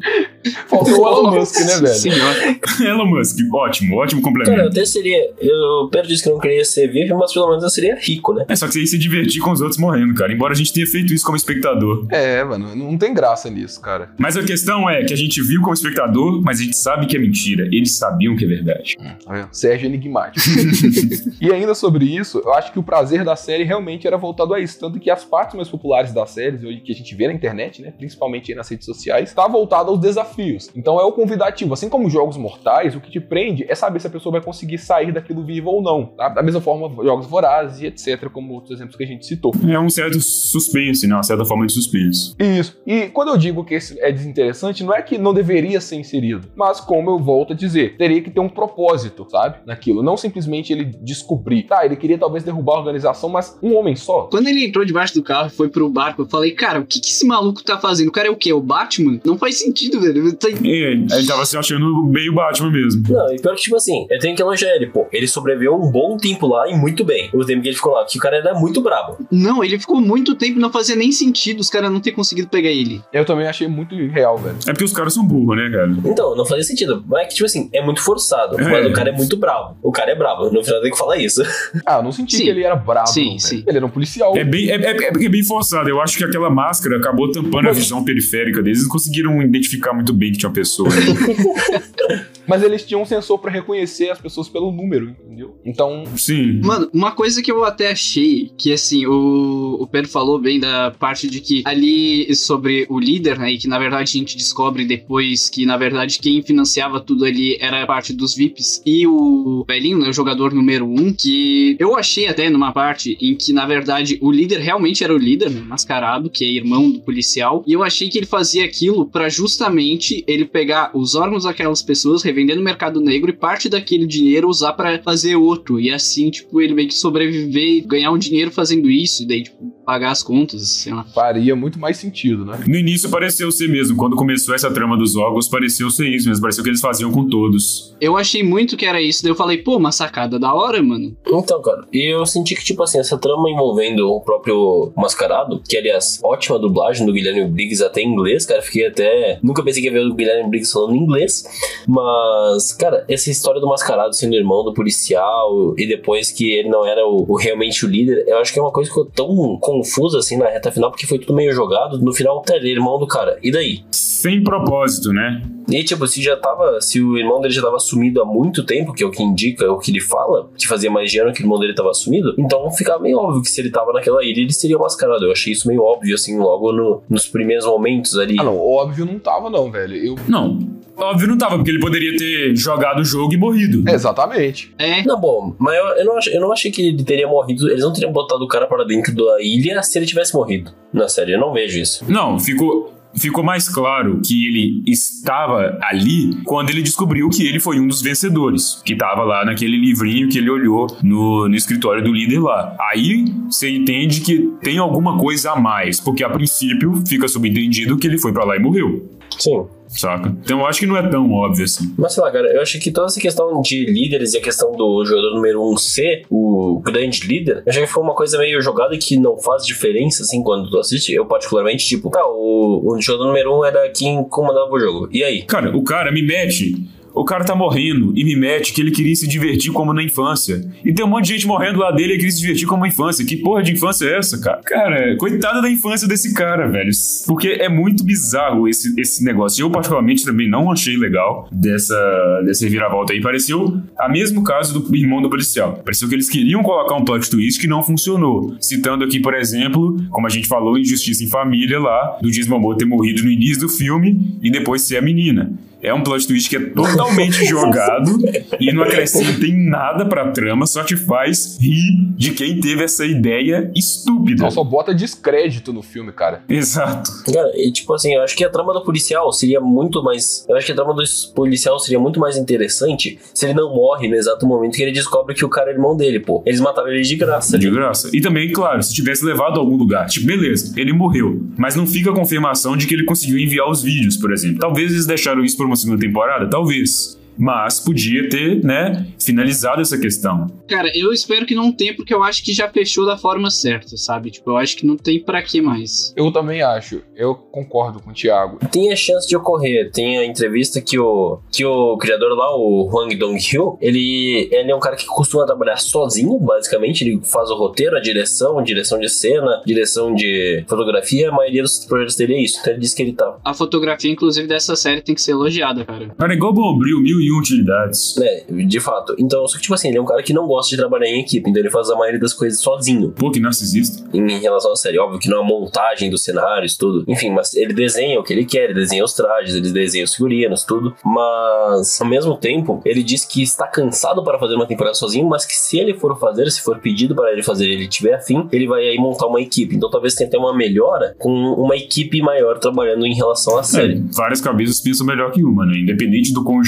[0.67, 1.95] Faltou o Elon Musk, né, velho?
[1.95, 2.35] Senhor.
[2.87, 4.69] Elon Musk, ótimo, ótimo Cara, eu complemento.
[4.69, 5.33] até seria.
[5.39, 8.45] Eu Pedro disse que não queria ser VIP, mas pelo menos eu seria rico, né?
[8.47, 10.31] É só que você ia se divertir com os outros morrendo, cara.
[10.31, 12.05] Embora a gente tenha feito isso como espectador.
[12.09, 14.09] É, mano, não tem graça nisso, cara.
[14.17, 17.15] Mas a questão é que a gente viu como espectador, mas a gente sabe que
[17.15, 17.65] é mentira.
[17.65, 18.95] Eles sabiam que é verdade.
[18.97, 19.49] Tá vendo?
[19.51, 20.45] Sérgio enigmático.
[21.41, 24.59] e ainda sobre isso, eu acho que o prazer da série realmente era voltado a
[24.59, 24.79] isso.
[24.79, 27.81] Tanto que as partes mais populares das séries, hoje que a gente vê na internet,
[27.81, 27.91] né?
[27.91, 30.69] Principalmente aí nas redes sociais, tá voltado aos desafios.
[30.75, 31.73] Então é o convidativo.
[31.73, 34.77] Assim como jogos mortais, o que te prende é saber se a pessoa vai conseguir
[34.77, 36.05] sair daquilo vivo ou não.
[36.05, 36.29] Tá?
[36.29, 39.53] Da mesma forma, jogos vorazes e etc., como outros exemplos que a gente citou.
[39.67, 41.15] É um certo suspense, né?
[41.15, 42.35] Uma certa forma de suspense.
[42.39, 42.64] Isso.
[42.85, 46.47] E quando eu digo que esse é desinteressante, não é que não deveria ser inserido,
[46.55, 49.57] mas como eu volto a dizer, teria que ter um propósito, sabe?
[49.65, 50.01] Naquilo.
[50.03, 51.63] Não simplesmente ele descobrir.
[51.63, 54.23] Tá, ele queria talvez derrubar a organização, mas um homem só.
[54.31, 56.99] Quando ele entrou debaixo do carro e foi pro barco, eu falei, cara, o que,
[56.99, 58.09] que esse maluco tá fazendo?
[58.09, 58.51] O cara é o quê?
[58.53, 59.19] O Batman?
[59.25, 60.33] Não faz sentido, velho.
[60.35, 63.03] Tá- E ele tava se achando meio Batman mesmo.
[63.09, 65.07] Não, e pior que, tipo assim, eu tenho que elogiar ele, pô.
[65.11, 67.29] Ele sobreviveu um bom tempo lá e muito bem.
[67.33, 69.17] O tempo que ele ficou lá, que o cara era muito brabo.
[69.31, 72.69] Não, ele ficou muito tempo, não fazia nem sentido os caras não ter conseguido pegar
[72.69, 73.01] ele.
[73.11, 74.55] Eu também achei muito irreal, velho.
[74.67, 75.91] É porque os caras são burros, né, cara?
[76.05, 77.03] Então, não fazia sentido.
[77.07, 78.59] Mas é que, tipo assim, é muito forçado.
[78.59, 78.63] É.
[78.63, 79.77] Mas o cara é muito bravo.
[79.83, 80.49] O cara é bravo.
[80.51, 81.41] No final tem que falar isso.
[81.85, 82.43] Ah, eu não senti Sim.
[82.43, 83.07] que ele era brabo.
[83.09, 83.39] Sim, velho.
[83.39, 83.63] sim.
[83.67, 84.35] Ele era um policial.
[84.35, 85.87] É bem, é, é- é bem forçado.
[85.89, 88.79] Eu acho que aquela máscara acabou tampando a visão periférica deles.
[88.79, 90.89] Eles não conseguiram identificar muito bem que tinha uma pessoa.
[92.47, 95.59] Mas eles tinham um sensor pra reconhecer as pessoas pelo número, entendeu?
[95.65, 96.61] Então, Sim.
[96.63, 100.91] Mano, uma coisa que eu até achei, que assim, o, o Pedro falou bem da
[100.91, 104.85] parte de que ali sobre o líder, né, e que na verdade a gente descobre
[104.85, 109.63] depois que na verdade quem financiava tudo ali era a parte dos VIPs e o
[109.67, 113.65] velhinho, né, o jogador número um, que eu achei até numa parte em que na
[113.65, 117.73] verdade o líder realmente era o líder, né, mascarado, que é irmão do policial, e
[117.73, 122.55] eu achei que ele fazia aquilo pra justamente ele pegar os órgãos daquelas pessoas, revender
[122.55, 126.73] no mercado negro e parte daquele dinheiro usar pra fazer outro, e assim, tipo, ele
[126.73, 130.67] meio que sobreviver e ganhar um dinheiro fazendo isso, e daí, tipo, pagar as contas,
[130.69, 131.03] sei lá.
[131.13, 132.59] faria muito mais sentido, né?
[132.67, 133.95] No início pareceu ser mesmo.
[133.95, 136.41] Quando começou essa trama dos órgãos, pareceu ser isso mesmo.
[136.41, 137.93] Pareceu que eles faziam com todos.
[138.01, 141.15] Eu achei muito que era isso, daí eu falei, pô, uma sacada da hora, mano.
[141.27, 145.77] Então, cara, e eu senti que, tipo assim, essa trama envolvendo o próprio Mascarado, que,
[145.77, 149.39] aliás, ótima dublagem do Guilherme Briggs até em inglês, cara, fiquei até...
[149.43, 151.43] Nunca pensei que ia ver o Guilherme Briggs falando inglês,
[151.87, 156.85] mas, cara, essa história do Mascarado sendo irmão do policial e depois que ele não
[156.85, 159.57] era o, o- realmente o líder, eu acho que é uma coisa que ficou tão
[159.77, 162.97] confusa, assim, na reta final, porque foi tudo meio jogado, no final, tá, é irmão
[162.99, 163.81] do cara, e daí?
[163.91, 165.41] Sem propósito, né?
[165.69, 166.79] E tipo, se já tava.
[166.81, 169.65] Se o irmão dele já tava sumido há muito tempo, que é o que indica,
[169.65, 171.93] é o que ele fala, que fazia mais de ano que o irmão dele tava
[171.93, 175.25] sumido, então ficava meio óbvio que se ele tava naquela ilha, ele seria mascarado.
[175.25, 178.35] Eu achei isso meio óbvio, assim, logo no- nos primeiros momentos ali.
[178.39, 179.95] Ah, não, óbvio não tava, não, velho.
[179.95, 180.15] Eu.
[180.27, 180.59] Não.
[180.97, 183.83] Óbvio não tava, porque ele poderia ter jogado o jogo e morrido.
[183.89, 184.71] Exatamente.
[184.77, 187.69] É, Não, bom, mas eu, eu, não ach, eu não achei que ele teria morrido.
[187.69, 190.71] Eles não teriam botado o cara para dentro da ilha se ele tivesse morrido.
[190.93, 192.05] Na série, eu não vejo isso.
[192.07, 192.93] Não, ficou.
[193.17, 198.01] Ficou mais claro que ele estava ali quando ele descobriu que ele foi um dos
[198.01, 202.75] vencedores, que estava lá naquele livrinho que ele olhou no, no escritório do líder lá.
[202.91, 208.05] Aí você entende que tem alguma coisa a mais, porque a princípio fica subentendido que
[208.05, 209.09] ele foi pra lá e morreu,
[209.39, 209.65] Sim.
[209.87, 210.35] Saca?
[210.43, 211.93] Então eu acho que não é tão óbvio assim.
[211.97, 214.71] Mas sei lá, cara, eu achei que toda essa questão de líderes e a questão
[214.71, 218.37] do jogador número 1 um ser o grande líder, eu achei que foi uma coisa
[218.37, 221.13] meio jogada e que não faz diferença, assim, quando tu assiste.
[221.13, 225.09] Eu, particularmente, tipo, tá, o, o jogador número 1 um era quem comandava o jogo.
[225.11, 225.43] E aí?
[225.43, 226.75] Cara, o cara me mete.
[227.15, 230.61] O cara tá morrendo e me mete que ele queria se divertir como na infância.
[230.83, 232.89] E tem um monte de gente morrendo lá dele e queria se divertir como na
[232.89, 233.25] infância.
[233.25, 234.61] Que porra de infância é essa, cara?
[234.65, 236.91] Cara, coitada da infância desse cara, velho.
[237.25, 239.63] Porque é muito bizarro esse, esse negócio.
[239.63, 243.21] Eu, particularmente, também não achei legal dessa, dessa reviravolta aí.
[243.21, 245.81] Pareceu a mesmo caso do irmão do policial.
[245.85, 248.57] Pareceu que eles queriam colocar um plot twist que não funcionou.
[248.59, 252.77] Citando aqui, por exemplo, como a gente falou em Justiça em Família lá, do Momoa
[252.77, 255.53] ter morrido no início do filme e depois ser a menina.
[255.85, 258.17] É um plot twist que é totalmente jogado
[258.59, 263.05] e não acrescenta em nada pra trama, só te faz rir de quem teve essa
[263.05, 264.43] ideia estúpida.
[264.43, 266.43] Não, só bota descrédito no filme, cara.
[266.49, 267.11] Exato.
[267.31, 270.43] Cara, e tipo assim, eu acho que a trama do policial seria muito mais.
[270.49, 271.03] Eu acho que a trama do
[271.35, 275.35] policial seria muito mais interessante se ele não morre no exato momento que ele descobre
[275.35, 276.41] que o cara é irmão dele, pô.
[276.45, 277.59] Eles mataram ele de graça.
[277.59, 278.09] De graça.
[278.11, 281.41] E também, claro, se tivesse levado a algum lugar, tipo, beleza, ele morreu.
[281.57, 284.59] Mas não fica a confirmação de que ele conseguiu enviar os vídeos, por exemplo.
[284.59, 287.19] Talvez eles deixaram isso por uma segunda temporada, talvez.
[287.37, 290.47] Mas podia ter, né, finalizado essa questão.
[290.67, 293.97] Cara, eu espero que não tenha, porque eu acho que já fechou da forma certa,
[293.97, 294.31] sabe?
[294.31, 296.13] Tipo, eu acho que não tem pra que mais.
[296.15, 297.01] Eu também acho.
[297.15, 298.57] Eu concordo com o Thiago.
[298.71, 299.91] Tem a chance de ocorrer.
[299.91, 304.75] Tem a entrevista que o, que o criador lá, o Hwang Dong-hyo, ele, ele é
[304.75, 307.03] um cara que costuma trabalhar sozinho, basicamente.
[307.03, 311.29] Ele faz o roteiro, a direção, direção de cena, direção de fotografia.
[311.29, 312.59] A maioria dos projetos dele é isso.
[312.59, 313.37] Então ele disse que ele tá.
[313.43, 316.09] A fotografia, inclusive, dessa série tem que ser elogiada, cara.
[316.17, 318.17] Cara, igual Bombril, mil utilidades.
[318.17, 319.15] É, de fato.
[319.17, 321.21] Então, só que, tipo assim, ele é um cara que não gosta de trabalhar em
[321.21, 323.11] equipe, então ele faz a maioria das coisas sozinho.
[323.11, 324.03] Pô, que narcisista.
[324.13, 327.03] Em relação à série, óbvio que não é a montagem dos cenários, tudo.
[327.07, 330.13] Enfim, mas ele desenha o que ele quer, ele desenha os trajes, ele desenha os
[330.15, 330.95] figurinos, tudo.
[331.03, 335.45] Mas, ao mesmo tempo, ele diz que está cansado para fazer uma temporada sozinho, mas
[335.45, 338.67] que se ele for fazer, se for pedido para ele fazer, ele tiver afim, ele
[338.67, 339.75] vai aí montar uma equipe.
[339.75, 343.97] Então talvez tenha até uma melhora com uma equipe maior trabalhando em relação à série.
[343.97, 345.77] É, várias cabeças pensam melhor que uma, né?
[345.77, 346.63] Independente do quão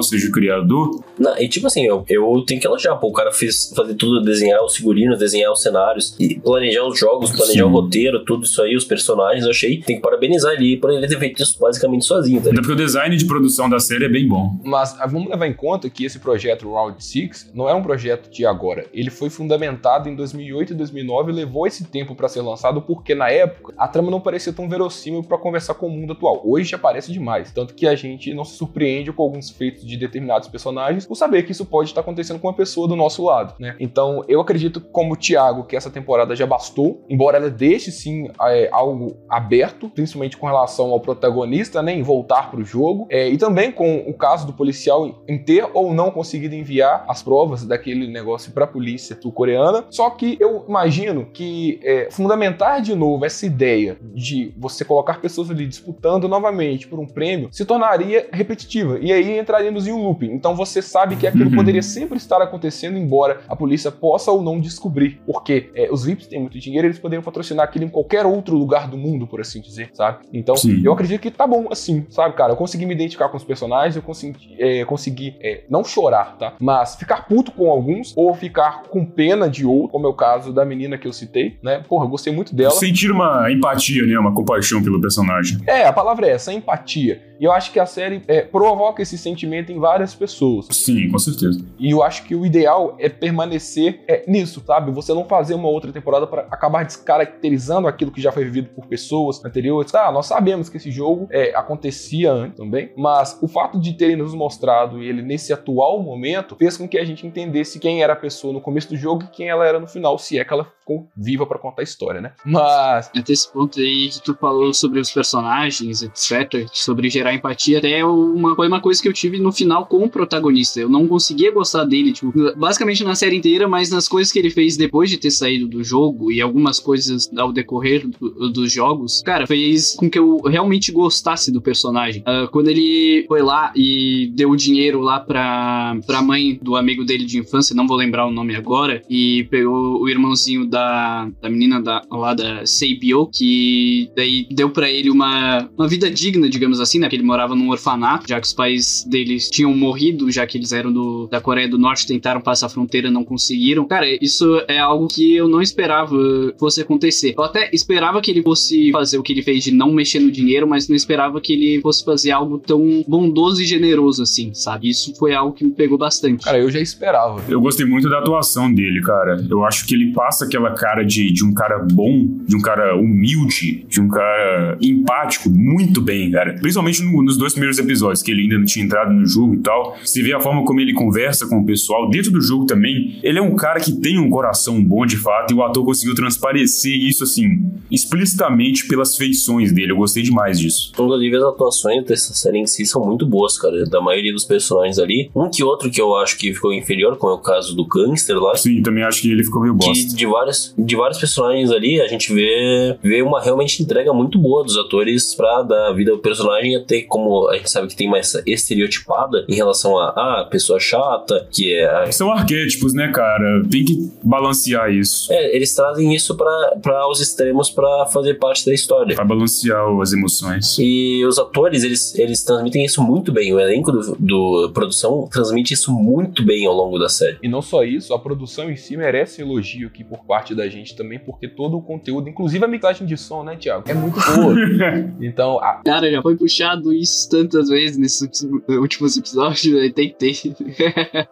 [0.00, 1.04] genial seja o criador.
[1.18, 4.22] Não, e tipo assim, eu, eu tenho que elogiar, pô, o cara fez fazer tudo,
[4.22, 7.68] desenhar os figurinos, desenhar os cenários, e planejar os jogos, planejar Sim.
[7.68, 11.06] o roteiro, tudo isso aí, os personagens, eu achei, tem que parabenizar ele por ele
[11.06, 12.66] ter feito isso basicamente sozinho, tá Até ligado?
[12.66, 14.56] porque o design de produção da série é bem bom.
[14.64, 18.30] Mas ah, vamos levar em conta que esse projeto Round 6 não é um projeto
[18.30, 18.86] de agora.
[18.92, 23.14] Ele foi fundamentado em 2008 e 2009 e levou esse tempo para ser lançado porque
[23.14, 26.40] na época a trama não parecia tão verossímil para conversar com o mundo atual.
[26.44, 29.96] Hoje já parece demais, tanto que a gente não se surpreende com alguns feitos de
[29.96, 33.54] determinados personagens por saber que isso pode estar acontecendo com uma pessoa do nosso lado,
[33.58, 33.76] né?
[33.80, 38.28] Então eu acredito como o Thiago que essa temporada já bastou, embora ela deixe sim
[38.42, 43.28] é, algo aberto, principalmente com relação ao protagonista, né, em voltar para o jogo, é,
[43.28, 47.64] e também com o caso do policial em ter ou não conseguido enviar as provas
[47.64, 49.84] daquele negócio para a polícia sul-coreana.
[49.90, 55.50] Só que eu imagino que é, fundamentar de novo essa ideia de você colocar pessoas
[55.50, 60.32] ali disputando novamente por um prêmio se tornaria repetitiva e aí entraríamos em um looping.
[60.32, 61.56] Então você sabe que aquilo Uhum.
[61.56, 66.26] poderia sempre estar acontecendo, embora a polícia possa ou não descobrir, porque é, os VIPs
[66.26, 69.60] têm muito dinheiro, eles poderiam patrocinar aquilo em qualquer outro lugar do mundo, por assim
[69.60, 70.18] dizer, sabe?
[70.32, 70.82] Então Sim.
[70.84, 72.52] eu acredito que tá bom assim, sabe, cara?
[72.52, 76.54] Eu consegui me identificar com os personagens, eu consegui, é, consegui é, não chorar, tá?
[76.60, 80.52] Mas ficar puto com alguns ou ficar com pena de outro, como é o caso
[80.52, 81.82] da menina que eu citei, né?
[81.88, 82.70] Porra, eu gostei muito dela.
[82.72, 84.18] Sentir uma empatia, né?
[84.18, 85.58] Uma compaixão pelo personagem.
[85.66, 87.29] É, a palavra é essa, empatia.
[87.40, 90.66] E eu acho que a série é, provoca esse sentimento em várias pessoas.
[90.70, 91.64] Sim, com certeza.
[91.78, 94.92] E eu acho que o ideal é permanecer é, nisso, sabe?
[94.92, 98.86] Você não fazer uma outra temporada para acabar descaracterizando aquilo que já foi vivido por
[98.86, 99.90] pessoas anteriores.
[99.90, 104.16] Tá, nós sabemos que esse jogo é, acontecia antes também, mas o fato de terem
[104.16, 108.16] nos mostrado ele nesse atual momento fez com que a gente entendesse quem era a
[108.16, 110.64] pessoa no começo do jogo e quem ela era no final, se é que ela
[110.64, 112.32] ficou viva para contar a história, né?
[112.44, 117.78] Mas Até esse ponto aí que tu falou sobre os personagens, etc., sobre gerar empatia,
[117.78, 120.80] até uma, foi uma coisa que eu tive no final com o protagonista.
[120.80, 124.50] Eu não conseguia gostar dele, tipo, basicamente na série inteira, mas nas coisas que ele
[124.50, 129.22] fez depois de ter saído do jogo e algumas coisas ao decorrer do- dos jogos,
[129.24, 132.22] cara, fez com que eu realmente gostasse do personagem.
[132.26, 137.04] Ah, quando ele foi lá e deu o dinheiro lá pra, pra mãe do amigo
[137.04, 141.48] dele de infância, não vou lembrar o nome agora, e pegou o irmãozinho da, da
[141.50, 146.80] menina da, lá da Seibyo, que daí deu pra ele uma, uma vida digna, digamos
[146.80, 147.08] assim, né?
[147.20, 150.92] Ele morava num orfanato, já que os pais deles tinham morrido, já que eles eram
[150.92, 153.84] do, da Coreia do Norte, tentaram passar a fronteira, não conseguiram.
[153.86, 156.16] Cara, isso é algo que eu não esperava
[156.58, 157.34] fosse acontecer.
[157.36, 160.30] Eu até esperava que ele fosse fazer o que ele fez de não mexer no
[160.30, 164.88] dinheiro, mas não esperava que ele fosse fazer algo tão bondoso e generoso assim, sabe?
[164.88, 166.44] Isso foi algo que me pegou bastante.
[166.44, 167.42] cara, eu já esperava.
[167.48, 169.44] Eu gostei muito da atuação dele, cara.
[169.48, 172.96] Eu acho que ele passa aquela cara de, de um cara bom, de um cara
[172.96, 176.54] humilde, de um cara empático muito bem, cara.
[176.60, 179.58] Principalmente no- nos dois primeiros episódios, que ele ainda não tinha entrado no jogo e
[179.58, 179.96] tal.
[180.04, 182.08] Você vê a forma como ele conversa com o pessoal.
[182.08, 185.52] Dentro do jogo também, ele é um cara que tem um coração bom de fato
[185.52, 189.92] e o ator conseguiu transparecer isso, assim, explicitamente pelas feições dele.
[189.92, 190.90] Eu gostei demais disso.
[190.92, 193.84] Inclusive, as atuações dessa série em si são muito boas, cara.
[193.86, 195.30] Da maioria dos personagens ali.
[195.34, 198.36] Um que outro que eu acho que ficou inferior, como é o caso do Gangster
[198.36, 198.56] lá.
[198.56, 199.92] Sim, também acho que ele ficou meio bosta.
[199.92, 204.38] Que de vários, de vários personagens ali, a gente vê, vê uma realmente entrega muito
[204.38, 208.10] boa dos atores pra dar vida ao personagem, até como a gente sabe que tem
[208.10, 212.10] mais essa estereotipada em relação a ah, pessoa chata, que é.
[212.10, 213.62] São arquétipos, né, cara?
[213.70, 215.32] Tem que balancear isso.
[215.32, 219.14] É, eles trazem isso pra, pra os extremos pra fazer parte da história.
[219.14, 220.76] Pra balancear as emoções.
[220.78, 223.54] E os atores, eles, eles transmitem isso muito bem.
[223.54, 227.38] O elenco do, do produção transmite isso muito bem ao longo da série.
[227.42, 230.96] E não só isso, a produção em si merece elogio aqui por parte da gente
[230.96, 233.84] também, porque todo o conteúdo, inclusive a mixagem de som, né, Thiago?
[233.88, 234.54] É muito boa.
[235.20, 238.20] então, a- Cara, já foi puxado isso tantas vezes nesses
[238.68, 240.34] últimos- episódios, eu tentei.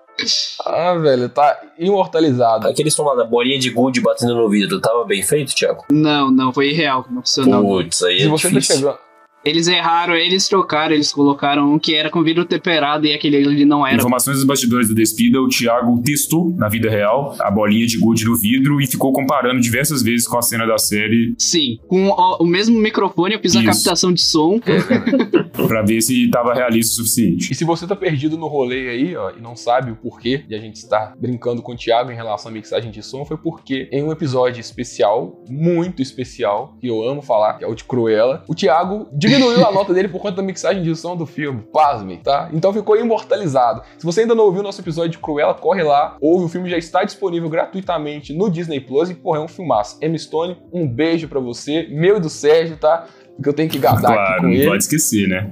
[0.65, 2.69] ah, velho, tá imortalizado.
[2.69, 5.85] Aquele som lá da bolinha de gude batendo no vidro, tava bem feito, Thiago?
[5.91, 7.63] não, não, foi irreal, não funcionou.
[7.83, 8.77] Putz, aí Se é você tá difícil.
[8.77, 8.99] chegando.
[9.45, 13.65] Eles erraram, eles trocaram, eles colocaram um que era com vidro temperado e aquele ali
[13.65, 13.97] não era.
[13.97, 18.25] Informações dos bastidores do Despida, o Thiago testou na vida real a bolinha de gude
[18.25, 22.37] no vidro e ficou comparando diversas vezes com a cena da série Sim, com o,
[22.41, 23.69] o mesmo microfone eu fiz a Isso.
[23.69, 24.59] captação de som.
[25.67, 27.53] pra ver se tava realista o suficiente.
[27.53, 30.55] E se você tá perdido no rolê aí, ó, e não sabe o porquê de
[30.55, 33.89] a gente estar brincando com o Thiago em relação à mixagem de som, foi porque
[33.93, 38.45] em um episódio especial, muito especial, que eu amo falar, que é o de Cruella,
[38.49, 41.63] o Thiago diminuiu a nota dele por conta da mixagem de som do filme.
[41.73, 42.49] Pasmem, tá?
[42.53, 43.83] Então ficou imortalizado.
[43.99, 46.69] Se você ainda não ouviu o nosso episódio de Cruella, corre lá, ouve, o filme
[46.69, 49.99] já está disponível gratuitamente no Disney Plus e, porra, é um filmaço.
[50.03, 53.07] Emma Stone, um beijo pra você, meu e do Sérgio, tá?
[53.37, 54.67] Porque eu tenho que gadar aqui Claro, com não ele.
[54.67, 55.49] pode esquecer, né?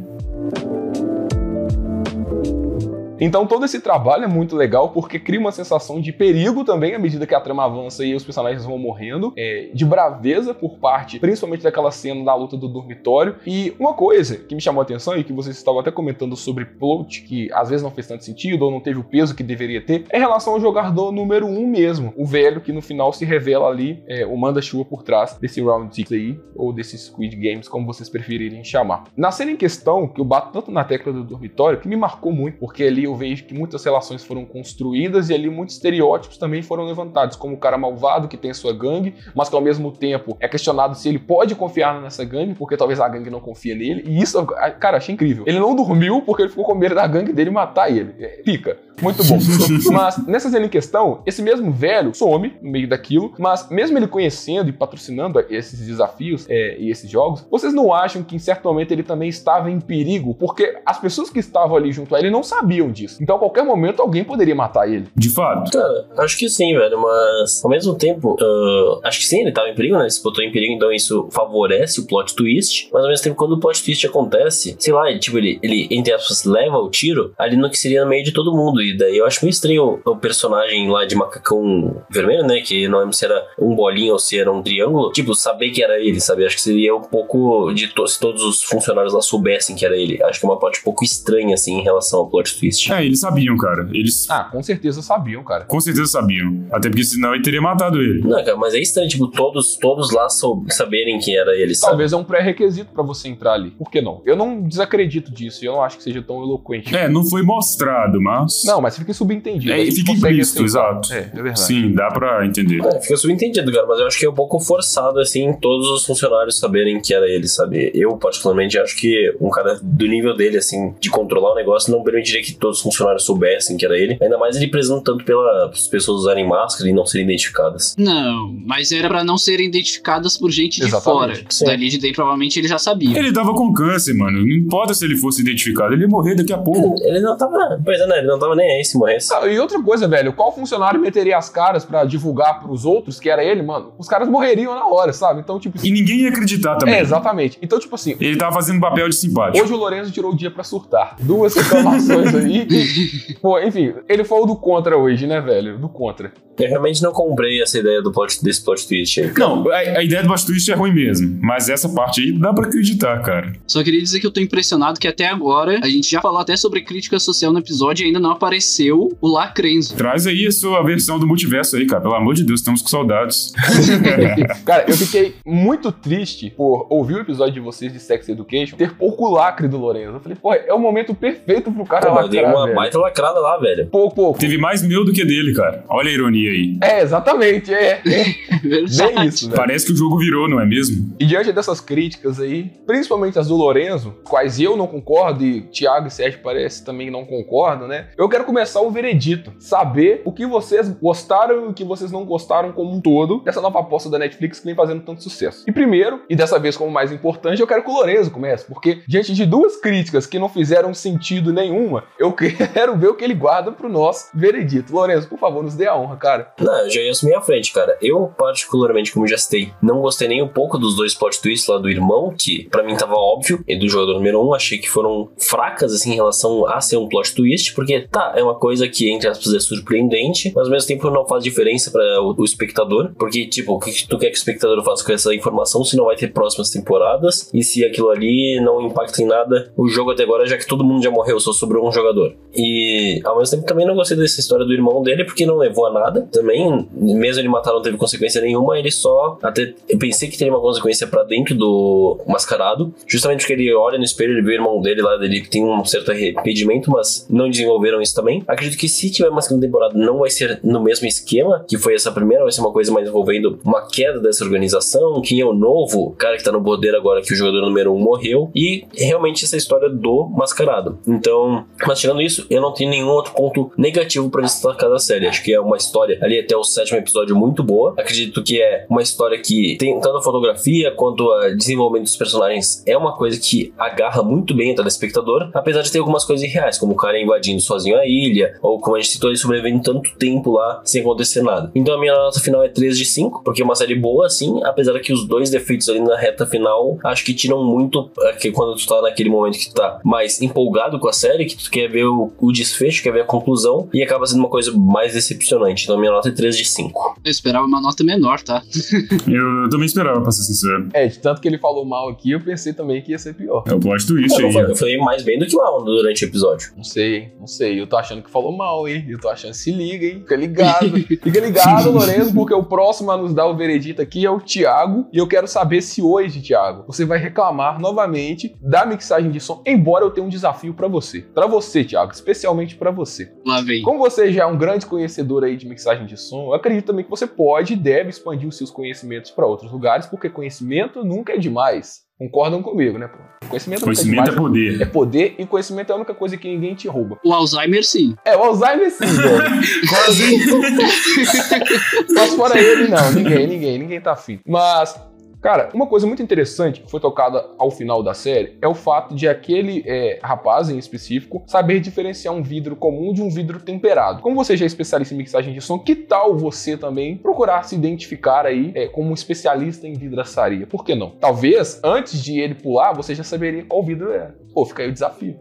[3.20, 6.98] Então todo esse trabalho é muito legal porque cria uma sensação de perigo também à
[6.98, 11.18] medida que a trama avança e os personagens vão morrendo, é, de braveza por parte,
[11.18, 13.36] principalmente daquela cena da luta do dormitório.
[13.46, 16.64] E uma coisa que me chamou a atenção e que vocês estavam até comentando sobre
[16.64, 19.80] plot, que às vezes não fez tanto sentido ou não teve o peso que deveria
[19.80, 23.12] ter, é em relação ao jogador número 1 um mesmo, o velho que no final
[23.12, 27.36] se revela ali, é, o manda-chuva por trás desse Round 6 aí, ou desses Squid
[27.36, 29.04] Games, como vocês preferirem chamar.
[29.16, 32.32] Na cena em questão, que eu bato tanto na tecla do dormitório, que me marcou
[32.32, 36.62] muito, porque ali eu vejo que muitas relações foram construídas e ali muitos estereótipos também
[36.62, 39.90] foram levantados, como o cara malvado que tem a sua gangue, mas que ao mesmo
[39.90, 43.74] tempo é questionado se ele pode confiar nessa gangue, porque talvez a gangue não confia
[43.74, 44.04] nele.
[44.06, 44.44] E isso,
[44.78, 45.44] cara, achei incrível.
[45.46, 48.14] Ele não dormiu porque ele ficou com medo da gangue dele matar ele.
[48.18, 48.78] É, Pica.
[49.00, 49.38] Muito bom.
[49.92, 54.08] mas nessa cena em questão, esse mesmo velho some no meio daquilo, mas mesmo ele
[54.08, 58.64] conhecendo e patrocinando esses desafios é, e esses jogos, vocês não acham que em certo
[58.64, 60.34] momento ele também estava em perigo?
[60.34, 63.18] Porque as pessoas que estavam ali junto a ele não sabiam disso.
[63.20, 65.06] Então a qualquer momento alguém poderia matar ele.
[65.14, 65.70] De fato.
[65.70, 69.68] Cara, acho que sim, velho, mas ao mesmo tempo, ah, acho que sim, ele tava
[69.68, 70.02] em perigo, né?
[70.02, 72.88] Ele se botou em perigo, então isso favorece o plot twist.
[72.92, 75.88] Mas ao mesmo tempo, quando o plot twist acontece, sei lá, ele, tipo, ele, ele
[75.90, 78.82] entre aspas, leva o tiro ali no que seria no meio de todo mundo.
[78.82, 82.60] E daí eu acho meio estranho o personagem lá de macacão vermelho, né?
[82.60, 85.12] Que não lembro se era um bolinho ou se era um triângulo.
[85.12, 86.44] Tipo, saber que era ele, sabe?
[86.44, 89.96] Acho que seria um pouco de to se todos os funcionários lá soubessem que era
[89.96, 90.22] ele.
[90.22, 92.85] Acho que é uma parte um pouco estranha, assim, em relação ao plot twist.
[92.92, 93.88] É, eles sabiam, cara.
[93.92, 95.64] Eles Ah, com certeza sabiam, cara.
[95.64, 96.66] com certeza sabiam.
[96.72, 98.20] Até porque senão ele teria matado ele.
[98.20, 101.90] Não, cara, mas é estranho, tipo, todos, todos lá sou- saberem que era ele, sabe?
[101.92, 103.70] Talvez é um pré-requisito pra você entrar ali.
[103.70, 104.22] Por que não?
[104.24, 106.94] Eu não desacredito disso e eu não acho que seja tão eloquente.
[106.94, 108.62] É, não foi mostrado, mas.
[108.64, 109.72] Não, mas fica subentendido.
[109.72, 111.12] É, fica implícito, exato.
[111.12, 111.60] É, é verdade.
[111.60, 112.80] Sim, dá pra entender.
[112.84, 116.04] É, fica subentendido, cara, mas eu acho que é um pouco forçado, assim, todos os
[116.04, 117.90] funcionários saberem que era ele, sabe?
[117.94, 122.02] Eu, particularmente, acho que um cara do nível dele, assim, de controlar o negócio, não
[122.02, 124.16] permitiria que todos os funcionários soubessem que era ele.
[124.20, 127.94] Ainda mais ele prezando tanto pelas pessoas usarem máscara e não serem identificadas.
[127.98, 131.46] Não, mas era pra não serem identificadas por gente de Exatamente, fora.
[131.50, 131.64] sim.
[131.64, 133.18] Dali de dentro, provavelmente ele já sabia.
[133.18, 134.38] Ele tava com câncer, mano.
[134.40, 136.96] Não importa se ele fosse identificado, ele ia morrer daqui a pouco.
[137.02, 137.80] Ele não tava.
[137.84, 138.18] Pois é, né?
[138.18, 139.32] Ele não tava nem aí se morresse.
[139.34, 143.28] Ah, e outra coisa, velho, qual funcionário meteria as caras pra divulgar pros outros que
[143.28, 143.92] era ele, mano?
[143.98, 145.40] Os caras morreriam na hora, sabe?
[145.40, 145.78] Então, tipo.
[145.84, 146.94] E ninguém ia acreditar também.
[146.96, 147.58] É, exatamente.
[147.62, 149.62] Então, tipo assim, Ele tava fazendo papel de simpático.
[149.64, 151.16] hoje o Lorenzo tirou o dia pra surtar.
[151.20, 152.65] Duas reclamações aí
[153.40, 155.78] Pô, enfim, ele foi o do contra hoje, né, velho?
[155.78, 156.32] Do contra.
[156.58, 159.30] Eu realmente não comprei essa ideia do plot, desse plot twist aí.
[159.38, 161.38] Não, a, a ideia do plot twist é ruim mesmo.
[161.42, 163.52] Mas essa parte aí dá pra acreditar, cara.
[163.66, 166.56] Só queria dizer que eu tô impressionado que até agora, a gente já falou até
[166.56, 169.94] sobre crítica social no episódio e ainda não apareceu o Lacrenzo.
[169.96, 172.00] Traz aí a sua versão do multiverso aí, cara.
[172.00, 173.52] Pelo amor de Deus, estamos com saudades.
[174.64, 178.94] Cara, eu fiquei muito triste por ouvir o episódio de vocês de Sex Education, ter
[178.94, 180.14] pouco lacre do Lorenzo.
[180.14, 182.76] Eu falei, pô, é o momento perfeito pro cara Pô, lacrar, uma velho.
[182.76, 183.86] baita lacrada lá, velho.
[183.86, 184.38] Pouco, pouco.
[184.38, 185.84] Teve mais meu do que dele, cara.
[185.88, 186.78] Olha a ironia aí.
[186.82, 189.56] É, exatamente, é, é bem isso, velho.
[189.56, 191.14] Parece que o jogo virou, não é mesmo?
[191.18, 196.08] E diante dessas críticas aí, principalmente as do Lorenzo, quais eu não concordo e Thiago
[196.08, 198.08] e Sérgio parece também não concordam, né?
[198.16, 202.24] Eu quero começar o veredito, saber o que vocês gostaram e o que vocês não
[202.24, 205.64] gostaram como um todo dessa nova aposta da Netflix que vem fazendo tanto sucesso.
[205.66, 209.02] E primeiro, e dessa vez como mais importante, eu quero que o Lorenzo comece, porque
[209.06, 213.34] diante de duas críticas que não fizeram sentido nenhuma, eu quero ver o que ele
[213.34, 214.94] guarda pro nosso veredito.
[214.94, 216.52] Lorenzo, por favor, nos dê a honra, cara.
[216.60, 217.96] Não, eu já ia assumir a frente, cara.
[218.00, 221.78] Eu, particularmente, como já citei, não gostei nem um pouco dos dois plot twists lá
[221.78, 225.30] do irmão, que pra mim tava óbvio, e do jogador número um, achei que foram
[225.38, 229.10] fracas, assim, em relação a ser um plot twist, porque, tá, é uma coisa que,
[229.10, 233.12] entre aspas, é surpreendente, mas ao mesmo tempo não faz diferença para o, o espectador,
[233.18, 235.96] porque, tipo, o que que tu quer que o espectador faça com essa informação se
[235.96, 240.10] não vai ter próximas temporadas, e se aquilo ali não impacta em nada o jogo
[240.10, 242.25] até agora, já que todo mundo já morreu, só sobrou um jogador.
[242.56, 245.86] E, ao mesmo tempo, também não gostei dessa história do irmão dele, porque não levou
[245.86, 250.28] a nada, também, mesmo ele matar não teve consequência nenhuma, ele só, até, eu pensei
[250.28, 254.42] que teria uma consequência pra dentro do mascarado, justamente porque ele olha no espelho, ele
[254.42, 258.42] vê o irmão dele lá, que tem um certo arrependimento, mas não desenvolveram isso também.
[258.46, 261.94] Acredito que se tiver uma segunda temporada, não vai ser no mesmo esquema que foi
[261.94, 265.52] essa primeira, vai ser uma coisa mais envolvendo uma queda dessa organização, quem é o
[265.52, 269.44] novo cara que tá no poder agora que o jogador número um morreu, e realmente
[269.44, 270.98] essa história do mascarado.
[271.06, 275.26] Então, mas tirando isso, eu não tenho nenhum outro ponto negativo pra destacar da série.
[275.26, 277.94] Acho que é uma história ali até o sétimo episódio muito boa.
[277.96, 282.82] Acredito que é uma história que tem tanto a fotografia quanto o desenvolvimento dos personagens
[282.86, 286.78] é uma coisa que agarra muito bem o telespectador, apesar de ter algumas coisas irreais,
[286.78, 290.16] como o cara invadindo sozinho a ilha, ou como a gente citou, ele sobrevivendo tanto
[290.16, 291.70] tempo lá sem acontecer nada.
[291.74, 294.62] Então a minha nota final é 3 de 5, porque é uma série boa, assim,
[294.64, 298.50] apesar que os dois defeitos ali na reta final acho que tiram muito é, que
[298.50, 301.70] quando tu tá naquele momento que tu tá mais empolgado com a série, que tu
[301.70, 305.12] quer ver o, o desfecho, quer ver a conclusão, e acaba sendo uma coisa mais
[305.14, 305.84] decepcionante.
[305.84, 307.16] Então minha nota é 3 de 5.
[307.24, 308.62] Eu esperava uma nota menor, tá?
[309.26, 310.88] Eu, eu também esperava, pra ser sincero.
[310.92, 313.64] É, de tanto que ele falou mal aqui, eu pensei também que ia ser pior.
[313.66, 314.52] É o plot twist Eu, aí.
[314.52, 316.72] falei- eu falei mais bem do que mal durante o episódio.
[316.76, 317.80] Não sei, não sei.
[317.80, 319.04] Eu tô achando que falou mal, hein?
[319.08, 319.54] Eu tô achando.
[319.54, 320.20] Se liga, hein?
[320.20, 320.90] Fica ligado.
[321.06, 325.06] Fica ligado, Lorenzo, porque o próximo a nos dar o veredito aqui é o Thiago.
[325.12, 329.62] E eu quero saber se hoje, Thiago, você vai reclamar novamente da mixagem de som,
[329.66, 331.20] embora eu tenha um desafio pra você.
[331.20, 333.32] Pra você, Thiago, especialmente pra você.
[333.44, 333.82] Lá vem.
[333.82, 337.04] Como você já é um grande conhecedor aí de mixagem de som, eu acredito também
[337.04, 341.32] que você pode e deve expandir os seus conhecimentos pra outros lugares, porque conhecimento nunca
[341.32, 342.04] é demais.
[342.18, 343.08] Concordam comigo, né?
[343.08, 343.18] pô?
[343.48, 344.50] Conhecimento, Conhecimento é nunca é demais.
[344.50, 344.82] poder.
[344.82, 347.18] É poder e conhecimento é a única coisa que ninguém te rouba.
[347.22, 348.16] O Alzheimer, sim.
[348.24, 349.44] É, o Alzheimer sim, velho.
[349.88, 350.36] Quase.
[352.14, 353.12] Mas fora ele, não.
[353.12, 354.40] Ninguém, ninguém, ninguém tá afim.
[354.46, 354.98] Mas,
[355.40, 359.14] cara, uma coisa muito interessante que foi tocada ao final da série é o fato
[359.14, 364.22] de aquele é, rapaz em específico saber diferenciar um vidro comum de um vidro temperado.
[364.22, 367.74] Como você já é especialista em mixagem de som, que tal você também procurar se
[367.74, 370.66] identificar aí é, como um especialista em vidraçaria?
[370.66, 371.10] Por que não?
[371.10, 374.32] Talvez, antes de ele pular, você já saberia qual vidro é.
[374.52, 375.36] Pô, fica aí o desafio.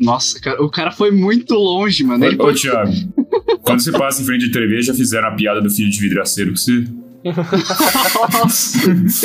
[0.00, 2.24] Nossa, cara, o cara foi muito longe, mano.
[2.24, 2.60] Ele Ô, ô pode...
[2.60, 2.92] Thiago,
[3.62, 6.50] quando você passa em frente de TV, já fizeram a piada do filho de vidraceiro
[6.50, 6.84] com você?
[8.32, 8.78] Nossa.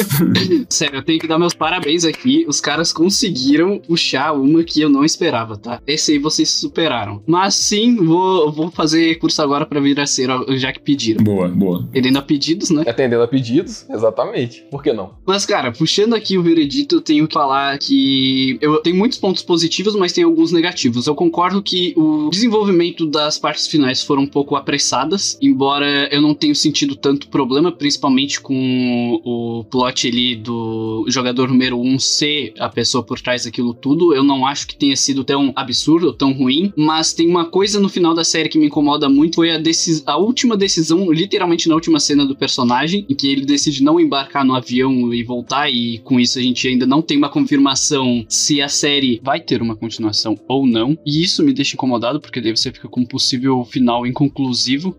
[0.70, 2.46] Sério, eu tenho que dar meus parabéns aqui.
[2.48, 5.82] Os caras conseguiram puxar uma que eu não esperava, tá?
[5.86, 7.22] Esse aí vocês superaram.
[7.28, 11.24] Mas sim, vou, vou fazer curso agora pra vidraceiro, já que pediram.
[11.24, 11.88] Boa, boa.
[11.90, 12.84] Atendendo a pedidos, né?
[12.88, 14.64] Atendendo a pedidos, exatamente.
[14.70, 15.14] Por que não?
[15.26, 19.44] Mas, cara, puxando aqui o veredito, eu tenho que falar que eu tenho muitos pontos
[19.44, 21.08] positivos, mas tem alguns negativos.
[21.08, 26.34] Eu concordo que o desenvolvimento das partes finais foram um pouco apressadas, embora eu não
[26.34, 27.93] tenha sentido tanto problema, principalmente
[28.42, 33.74] com o plot ali do jogador número 1 um ser a pessoa por trás daquilo
[33.74, 34.14] tudo.
[34.14, 37.90] Eu não acho que tenha sido tão absurdo tão ruim, mas tem uma coisa no
[37.90, 39.62] final da série que me incomoda muito, foi a,
[40.06, 44.46] a última decisão, literalmente na última cena do personagem, em que ele decide não embarcar
[44.46, 48.62] no avião e voltar, e com isso a gente ainda não tem uma confirmação se
[48.62, 50.98] a série vai ter uma continuação ou não.
[51.06, 54.96] E isso me deixa incomodado, porque daí você fica com um possível final inconclusivo.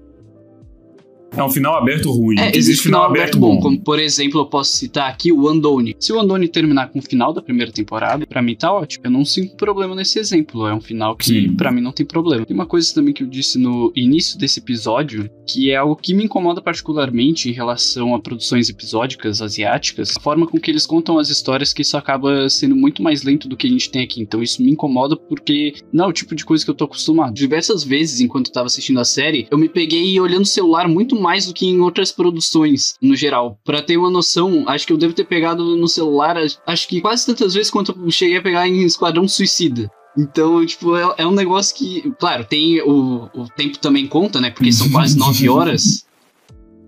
[1.37, 2.39] É um final aberto ruim.
[2.39, 5.97] É, existe final aberto bom, como por exemplo, eu posso citar aqui o Andoni.
[5.99, 9.05] Se o Andoni terminar com o final da primeira temporada, pra mim tá ótimo.
[9.07, 10.67] Eu não sinto problema nesse exemplo.
[10.67, 12.47] É um final que pra mim não tem problema.
[12.47, 16.15] Tem uma coisa também que eu disse no início desse episódio, que é algo que
[16.15, 21.19] me incomoda particularmente em relação a produções episódicas asiáticas, a forma com que eles contam
[21.19, 24.21] as histórias, que isso acaba sendo muito mais lento do que a gente tem aqui.
[24.21, 27.35] Então isso me incomoda porque não é o tipo de coisa que eu tô acostumado.
[27.35, 31.24] Diversas vezes, enquanto eu tava assistindo a série, eu me peguei olhando o celular muito
[31.25, 33.59] mais do que em outras produções, no geral.
[33.65, 37.25] Pra ter uma noção, acho que eu devo ter pegado no celular, acho que quase
[37.25, 39.91] tantas vezes quanto eu cheguei a pegar em Esquadrão Suicida.
[40.17, 44.51] Então, tipo, é, é um negócio que, claro, tem o, o tempo também conta, né?
[44.51, 46.07] Porque são quase nove horas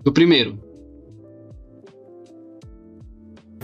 [0.03, 0.66] do primeiro.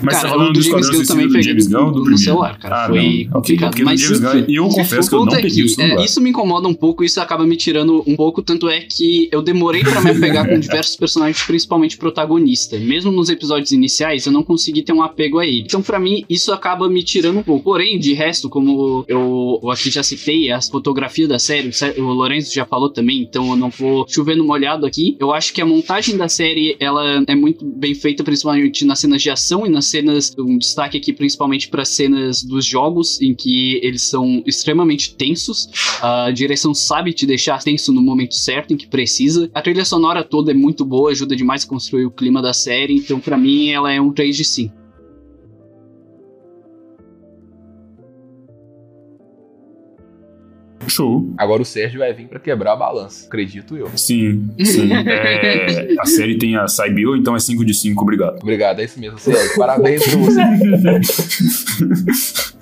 [0.04, 2.58] Mas cara, tá falando do James Gunn também peguei James no, Gunn do no celular,
[2.58, 2.84] cara.
[2.86, 3.32] Ah, Foi não.
[3.34, 3.78] Complicado.
[3.78, 6.22] no Mas James Gunn, enfim, eu confesso que eu não é peguei que, é, isso
[6.22, 9.82] me incomoda um pouco, isso acaba me tirando um pouco, tanto é que eu demorei
[9.84, 12.78] pra me apegar com diversos personagens, principalmente protagonista.
[12.78, 15.62] Mesmo nos episódios iniciais, eu não consegui ter um apego a ele.
[15.62, 17.64] Então, pra mim, isso acaba me tirando um pouco.
[17.64, 21.96] Porém, de resto, como eu, eu aqui já citei, as fotografias da série, o Sé-
[21.98, 25.16] o Lourenço já falou também, então eu não vou chovendo molhado aqui.
[25.20, 29.22] Eu acho que a montagem da série, ela é muito bem feita, principalmente nas cenas
[29.22, 33.80] de ação e nas cenas, um destaque aqui principalmente para cenas dos jogos, em que
[33.84, 35.70] eles são extremamente tensos.
[36.02, 39.50] A direção sabe te deixar tenso no momento certo, em que precisa.
[39.54, 42.96] A trilha sonora toda é muito boa, ajuda demais a construir o clima da série,
[42.96, 44.83] então pra mim ela é um 3 de 5.
[50.90, 51.32] Show.
[51.38, 53.90] Agora o Sérgio vai vir pra quebrar a balança, acredito eu.
[53.96, 54.90] Sim, sim.
[55.14, 58.38] É, a série tem a Saibio, então é 5 de 5, obrigado.
[58.42, 59.58] Obrigado, é isso mesmo, Sérgio.
[59.58, 60.42] Parabéns pra você.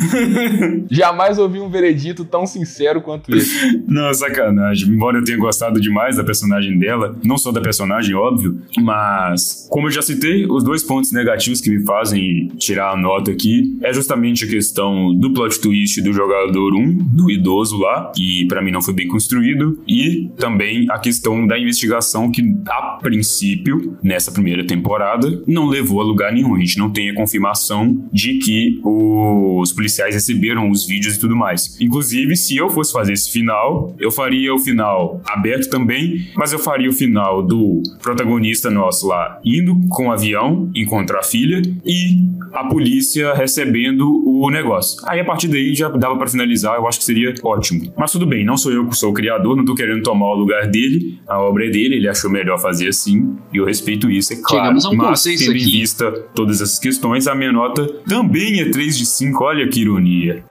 [0.90, 3.82] Jamais ouvi um veredito tão sincero quanto esse.
[3.86, 4.88] Não, sacanagem.
[4.88, 9.88] Embora eu tenha gostado demais da personagem dela, não só da personagem, óbvio, mas como
[9.88, 13.92] eu já citei, os dois pontos negativos que me fazem tirar a nota aqui é
[13.92, 18.70] justamente a questão do plot twist do jogador 1, do idoso lá, que pra mim
[18.70, 24.66] não foi bem construído, e também a questão da investigação que a princípio, nessa primeira
[24.66, 26.54] temporada, não levou a lugar nenhum.
[26.54, 31.36] A gente não tem a confirmação de que os policiais receberam os vídeos e tudo
[31.36, 31.76] mais.
[31.80, 36.58] Inclusive, se eu fosse fazer esse final, eu faria o final aberto também, mas eu
[36.58, 42.28] faria o final do protagonista nosso lá indo com o avião encontrar a filha e
[42.52, 45.00] a polícia recebendo o negócio.
[45.06, 47.92] Aí a partir daí já dava pra finalizar, eu acho que seria ótimo.
[47.96, 50.34] Mas tudo bem, não sou eu que sou o criador, não tô querendo tomar o
[50.34, 54.32] lugar dele, a obra é dele, ele achou melhor fazer assim, e eu respeito isso,
[54.32, 54.80] é claro.
[54.80, 58.68] Chegamos a um mas tendo em vista todas essas questões, a minha nota também é
[58.68, 60.44] 3 de 5, olha que ironia.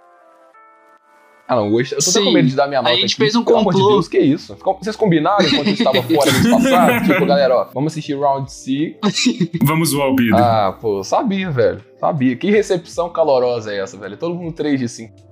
[1.48, 2.26] Ah, não, hoje eu tô até Sim.
[2.26, 2.94] com medo de dar minha nota.
[2.94, 3.24] Aí a gente aqui.
[3.24, 3.96] fez um Pelo amor de complô.
[3.96, 4.56] Deus, que isso?
[4.80, 7.08] Vocês combinaram enquanto eu estava fora mês passado?
[7.12, 8.98] tipo, galera, ó, vamos assistir Round 6.
[9.64, 10.38] Vamos zoar o Pedro.
[10.38, 11.84] Ah, pô, sabia, velho.
[12.00, 12.36] Sabia.
[12.36, 14.16] Que recepção calorosa é essa, velho?
[14.16, 15.29] Todo mundo 3 de 5.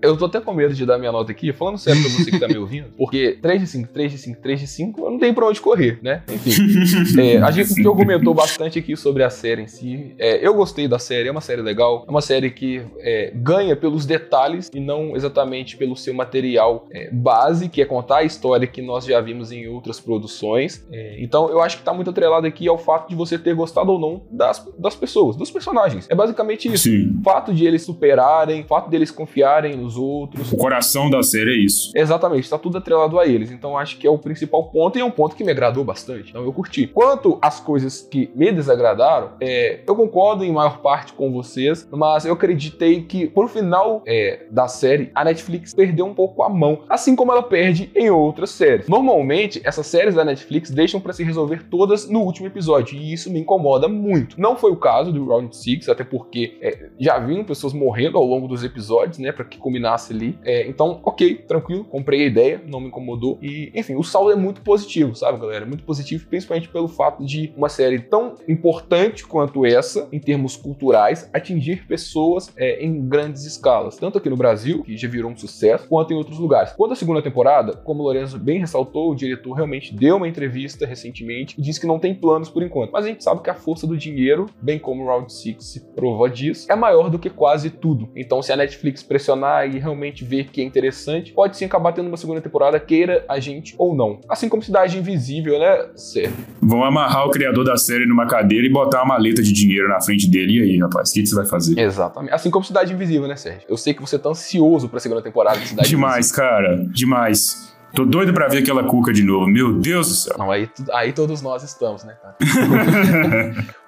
[0.00, 2.38] Eu tô até com medo de dar minha nota aqui, falando sério pra você que
[2.38, 5.18] tá me ouvindo, porque 3 de 5, 3 de 5, 3 de 5, eu não
[5.18, 6.22] tenho pra onde correr, né?
[6.32, 6.52] Enfim.
[7.18, 10.14] É, a gente que comentou bastante aqui sobre a série em si.
[10.18, 13.74] É, eu gostei da série, é uma série legal, é uma série que é, ganha
[13.74, 18.66] pelos detalhes e não exatamente pelo seu material é, base, que é contar a história
[18.66, 20.86] que nós já vimos em outras produções.
[20.92, 23.92] É, então eu acho que tá muito atrelado aqui ao fato de você ter gostado
[23.92, 26.06] ou não das, das pessoas, dos personagens.
[26.08, 26.84] É basicamente isso.
[26.84, 27.18] Sim.
[27.20, 30.52] O fato de eles superarem, o fato de eles confiarem nos outros.
[30.52, 31.92] O coração da série é isso.
[31.94, 33.50] Exatamente, está tudo atrelado a eles.
[33.50, 36.30] Então acho que é o principal ponto e é um ponto que me agradou bastante.
[36.30, 36.86] Então eu curti.
[36.86, 42.24] Quanto às coisas que me desagradaram, é, eu concordo em maior parte com vocês, mas
[42.24, 46.80] eu acreditei que pro final é, da série a Netflix perdeu um pouco a mão,
[46.88, 48.88] assim como ela perde em outras séries.
[48.88, 53.30] Normalmente essas séries da Netflix deixam para se resolver todas no último episódio e isso
[53.30, 54.40] me incomoda muito.
[54.40, 58.24] Não foi o caso do Round 6, até porque é, já vinham pessoas morrendo ao
[58.24, 60.38] longo dos episódios, né, para que combinasse ali.
[60.44, 63.38] É, então, ok, tranquilo, comprei a ideia, não me incomodou.
[63.40, 65.64] E, enfim, o saldo é muito positivo, sabe, galera?
[65.64, 71.30] Muito positivo, principalmente pelo fato de uma série tão importante quanto essa, em termos culturais,
[71.32, 73.96] atingir pessoas é, em grandes escalas.
[73.96, 76.72] Tanto aqui no Brasil, que já virou um sucesso, quanto em outros lugares.
[76.72, 80.86] Quanto à segunda temporada, como o Lorenzo bem ressaltou, o diretor realmente deu uma entrevista
[80.86, 82.90] recentemente e disse que não tem planos por enquanto.
[82.90, 85.80] Mas a gente sabe que a força do dinheiro, bem como o Round 6 se
[85.94, 88.08] prova disso, é maior do que quase tudo.
[88.16, 92.08] Então, se a Netflix pressionar e realmente ver que é interessante, pode sim acabar tendo
[92.08, 94.20] uma segunda temporada, queira a gente ou não.
[94.28, 96.32] Assim como Cidade Invisível, né, Sérgio?
[96.60, 100.00] Vão amarrar o criador da série numa cadeira e botar uma maleta de dinheiro na
[100.00, 100.58] frente dele.
[100.58, 101.78] E aí, rapaz, o que, que você vai fazer?
[101.78, 102.32] Exatamente.
[102.32, 103.62] Assim como Cidade Invisível, né, Sérgio?
[103.68, 106.76] Eu sei que você tá ansioso pra segunda temporada de Cidade Demais, cara.
[106.90, 107.74] Demais.
[107.94, 109.46] Tô doido pra ver aquela cuca de novo.
[109.46, 110.36] Meu Deus do céu.
[110.38, 112.36] Não, aí, aí todos nós estamos, né, cara?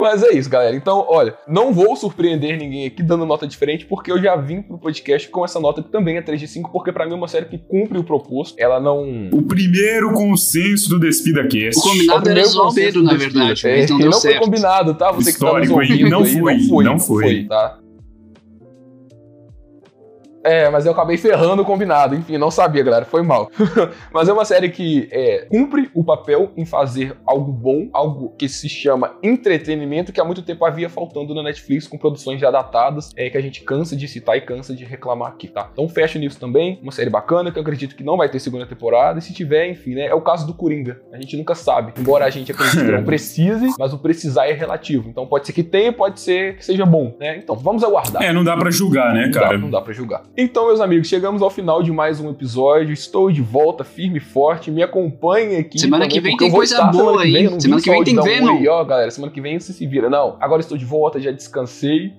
[0.00, 0.74] Mas é isso, galera.
[0.74, 4.78] Então, olha, não vou surpreender ninguém aqui dando nota diferente, porque eu já vim pro
[4.78, 7.28] podcast com essa nota que também é 3 de 5, porque pra mim é uma
[7.28, 8.54] série que cumpre o proposto.
[8.58, 9.28] Ela não.
[9.32, 11.78] O primeiro consenso do Despida Cast.
[11.78, 13.76] O combinado era o consenso Pedro, na do verdade, Despida.
[13.78, 14.44] mas não É, deu foi certo.
[14.44, 15.12] combinado, tá?
[15.12, 17.44] Você que tá nos Histórico, ouvindo Não aí, foi, não foi, não foi.
[17.44, 17.78] tá?
[20.44, 22.14] É, mas eu acabei ferrando o combinado.
[22.14, 23.04] Enfim, não sabia, galera.
[23.04, 23.50] Foi mal.
[24.12, 28.48] mas é uma série que é, cumpre o papel em fazer algo bom, algo que
[28.48, 33.10] se chama entretenimento, que há muito tempo havia faltando na Netflix, com produções já datadas,
[33.16, 35.68] é, que a gente cansa de citar e cansa de reclamar aqui, tá?
[35.72, 36.78] Então fecha nisso também.
[36.82, 39.18] Uma série bacana, que eu acredito que não vai ter segunda temporada.
[39.18, 40.06] E se tiver, enfim, né?
[40.06, 41.00] É o caso do Coringa.
[41.12, 41.92] A gente nunca sabe.
[41.98, 45.08] Embora a gente acredite que não precise, mas o precisar é relativo.
[45.08, 47.36] Então pode ser que tenha, pode ser que seja bom, né?
[47.36, 48.22] Então vamos aguardar.
[48.22, 49.58] É, não dá pra julgar, né, Não dá, cara?
[49.58, 50.22] não dá pra julgar.
[50.36, 52.92] Então, meus amigos, chegamos ao final de mais um episódio.
[52.92, 54.70] Estou de volta, firme e forte.
[54.70, 55.78] Me acompanhem aqui.
[55.78, 57.46] Semana também, que vem tem coisa estar boa semana que vem.
[57.48, 57.60] aí.
[57.60, 58.62] Semana que vem só tem dar um Venom.
[58.68, 59.10] ó, galera.
[59.10, 60.08] Semana que vem você se vira.
[60.08, 62.14] Não, agora estou de volta, já descansei.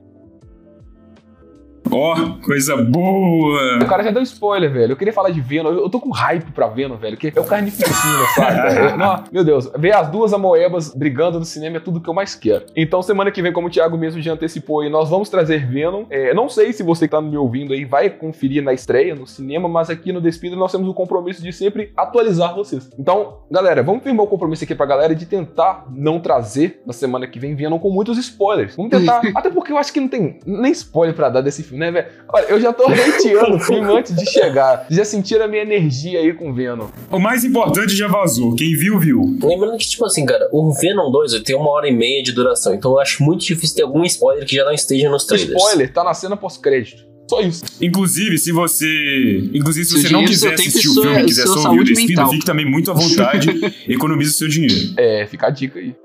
[1.92, 3.80] Ó, coisa boa.
[3.82, 4.94] O cara já deu spoiler, velho.
[4.94, 5.72] Eu queria falar de Venom.
[5.72, 7.18] Eu tô com hype pra Venom, velho.
[7.18, 8.98] Que é o carnificina, sabe?
[8.98, 12.36] Não, meu Deus, ver as duas amoebas brigando no cinema é tudo que eu mais
[12.36, 12.66] quero.
[12.76, 16.06] Então, semana que vem, como o Thiago mesmo já antecipou aí, nós vamos trazer Venom.
[16.10, 19.28] É, não sei se você que tá me ouvindo aí vai conferir na estreia, no
[19.28, 22.90] cinema, mas aqui no Despida nós temos o compromisso de sempre atualizar vocês.
[22.98, 27.28] Então, galera, vamos firmar o compromisso aqui pra galera de tentar não trazer na semana
[27.28, 28.76] que vem Venom com muitos spoilers.
[28.78, 29.22] Vamos tentar.
[29.36, 32.08] até porque eu acho que não tem nem spoiler pra dar desse filme, né, velho?
[32.30, 34.86] Olha, eu já tô hateando o filme antes de chegar.
[34.90, 36.88] Já sentiram a minha energia aí com Venom.
[37.10, 38.56] O mais importante já vazou.
[38.56, 39.22] Quem viu, viu.
[39.44, 42.32] Lembrando que, tipo assim, cara, o Venom 2 ele tem uma hora e meia de
[42.32, 45.52] duração, então eu acho muito difícil ter algum spoiler que já não esteja nos trailers.
[45.52, 47.12] Spoiler, tá na cena pós-crédito.
[47.30, 47.64] Só isso.
[47.82, 49.50] Inclusive, se você.
[49.54, 52.30] Inclusive, se Seu você não quiser assistir o filme e quiser só ouvir o mental.
[52.30, 53.50] fique também muito à vontade.
[53.88, 54.76] economize o seu dinheiro.
[54.98, 55.96] É, fica a dica aí.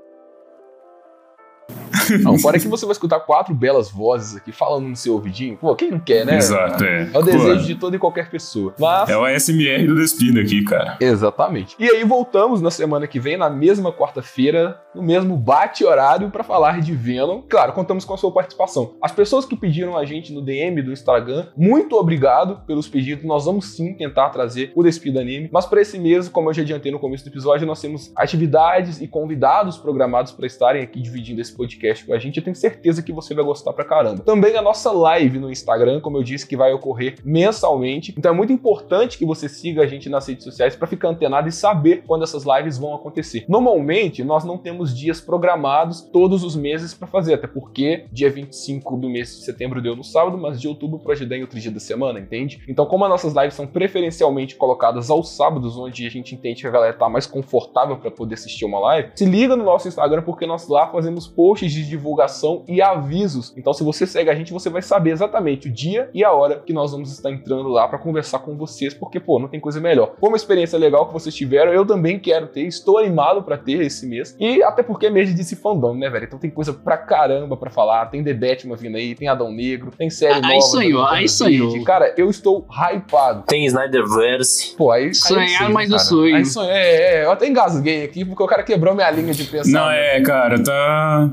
[2.21, 5.57] Não, fora que você vai escutar quatro belas vozes aqui falando no seu ouvidinho.
[5.57, 6.37] Pô, quem não quer, né?
[6.37, 7.03] Exato, é.
[7.03, 8.73] É o Pô, desejo de toda e qualquer pessoa.
[8.79, 9.09] Mas.
[9.09, 10.97] É o ASMR do Despida aqui, cara.
[10.99, 11.75] Exatamente.
[11.79, 16.81] E aí voltamos na semana que vem, na mesma quarta-feira, no mesmo bate-horário, pra falar
[16.81, 17.41] de Venom.
[17.47, 18.95] Claro, contamos com a sua participação.
[19.01, 23.25] As pessoas que pediram a gente no DM do Instagram, muito obrigado pelos pedidos.
[23.25, 25.49] Nós vamos sim tentar trazer o Despida Anime.
[25.51, 29.01] Mas para esse mês, como eu já adiantei no começo do episódio, nós temos atividades
[29.01, 32.37] e convidados programados para estarem aqui dividindo esse podcast com a gente.
[32.37, 34.23] Eu tenho certeza que você vai gostar pra caramba.
[34.23, 38.13] Também a nossa live no Instagram, como eu disse, que vai ocorrer mensalmente.
[38.17, 41.47] Então é muito importante que você siga a gente nas redes sociais para ficar antenado
[41.47, 43.45] e saber quando essas lives vão acontecer.
[43.47, 48.97] Normalmente, nós não temos dias programados todos os meses para fazer, até porque dia 25
[48.97, 51.71] do mês de setembro deu no sábado, mas de outubro pro ajudar em outro dia
[51.71, 52.61] da semana, entende?
[52.67, 56.67] Então, como as nossas lives são preferencialmente colocadas aos sábados, onde a gente entende que
[56.67, 60.21] a galera tá mais confortável para poder assistir uma live, se liga no nosso Instagram
[60.21, 63.53] porque nós lá fazemos posts de divulgação e avisos.
[63.57, 66.59] Então, se você segue a gente, você vai saber exatamente o dia e a hora
[66.65, 69.79] que nós vamos estar entrando lá para conversar com vocês, porque pô, não tem coisa
[69.79, 70.13] melhor.
[70.19, 73.81] Foi uma experiência legal que vocês tiveram, eu também quero ter, estou animado para ter
[73.81, 74.35] esse mês.
[74.39, 76.25] E até porque é mês de DC Fandom, né, velho?
[76.25, 78.05] Então tem coisa pra caramba pra falar.
[78.07, 80.61] Tem The Batman vindo aí, tem Adão Negro, tem série Aí nova.
[80.61, 81.83] sonhou, da aí sonhou.
[81.83, 83.43] Cara, eu estou hypado.
[83.47, 84.75] Tem Snyderverse.
[84.75, 85.05] Pô, aí.
[85.05, 86.07] aí Sonhar eu sei, mais no cara.
[86.07, 86.35] sonho.
[86.35, 89.43] Aí sonho, é, é, eu até engasguei aqui porque o cara quebrou minha linha de
[89.43, 89.73] pensamento.
[89.73, 91.31] Não, é, cara, tá.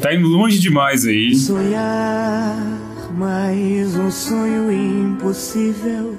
[0.00, 1.34] Tá indo longe demais aí.
[1.34, 2.56] Sonhar
[3.12, 6.16] mais um sonho impossível.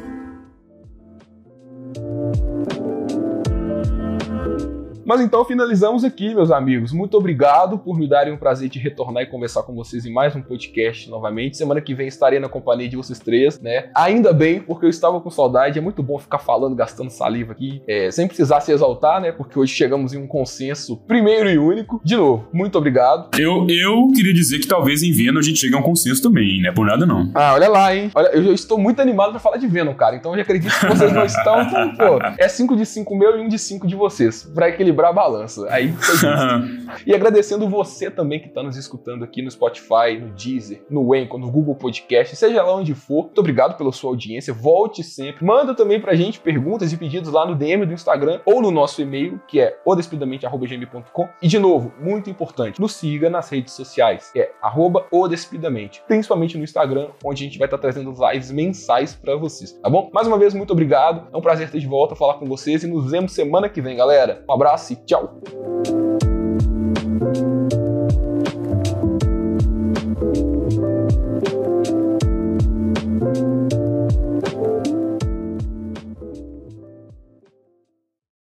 [5.06, 6.94] Mas então finalizamos aqui, meus amigos.
[6.94, 10.34] Muito obrigado por me darem o prazer de retornar e conversar com vocês em mais
[10.34, 11.58] um podcast novamente.
[11.58, 13.90] Semana que vem estarei na companhia de vocês três, né?
[13.94, 15.78] Ainda bem, porque eu estava com saudade.
[15.78, 19.34] É muito bom ficar falando, gastando saliva aqui, é, sem precisar se exaltar, né?
[19.34, 22.00] Porque hoje chegamos em um consenso primeiro e único.
[22.04, 23.38] De novo, muito obrigado.
[23.38, 26.62] Eu, eu queria dizer que talvez em Venom a gente chegue a um consenso também,
[26.62, 26.72] né?
[26.72, 27.30] Por nada não.
[27.36, 28.10] Ah, olha lá, hein?
[28.16, 30.16] Olha, eu estou muito animado pra falar de Venom, cara.
[30.16, 31.62] Então eu já acredito que vocês não estão.
[31.64, 34.50] Então, pô, é 5 de 5 meu e 1 um de 5 de vocês.
[34.54, 35.66] Pra equilibrar a balança.
[35.70, 36.84] Aí foi justo.
[37.06, 41.40] E agradecendo você também que está nos escutando aqui no Spotify, no Deezer, no Anchor,
[41.40, 43.26] no Google Podcast, seja lá onde for.
[43.26, 44.54] Muito obrigado pela sua audiência.
[44.54, 45.44] Volte sempre.
[45.44, 49.02] Manda também pra gente perguntas e pedidos lá no DM do Instagram ou no nosso
[49.02, 51.30] e-mail, que é odespidamente.gmail.com.
[51.42, 56.58] E de novo, muito importante, nos siga nas redes sociais, que é arroba odespidamente, principalmente
[56.58, 60.10] no Instagram, onde a gente vai estar trazendo lives mensais pra vocês, tá bom?
[60.14, 61.28] Mais uma vez, muito obrigado.
[61.34, 63.98] É um prazer ter de volta, falar com vocês e nos vemos semana que vem,
[63.98, 64.44] galera.
[64.50, 64.54] Um
[64.84, 65.40] abraço e tchau!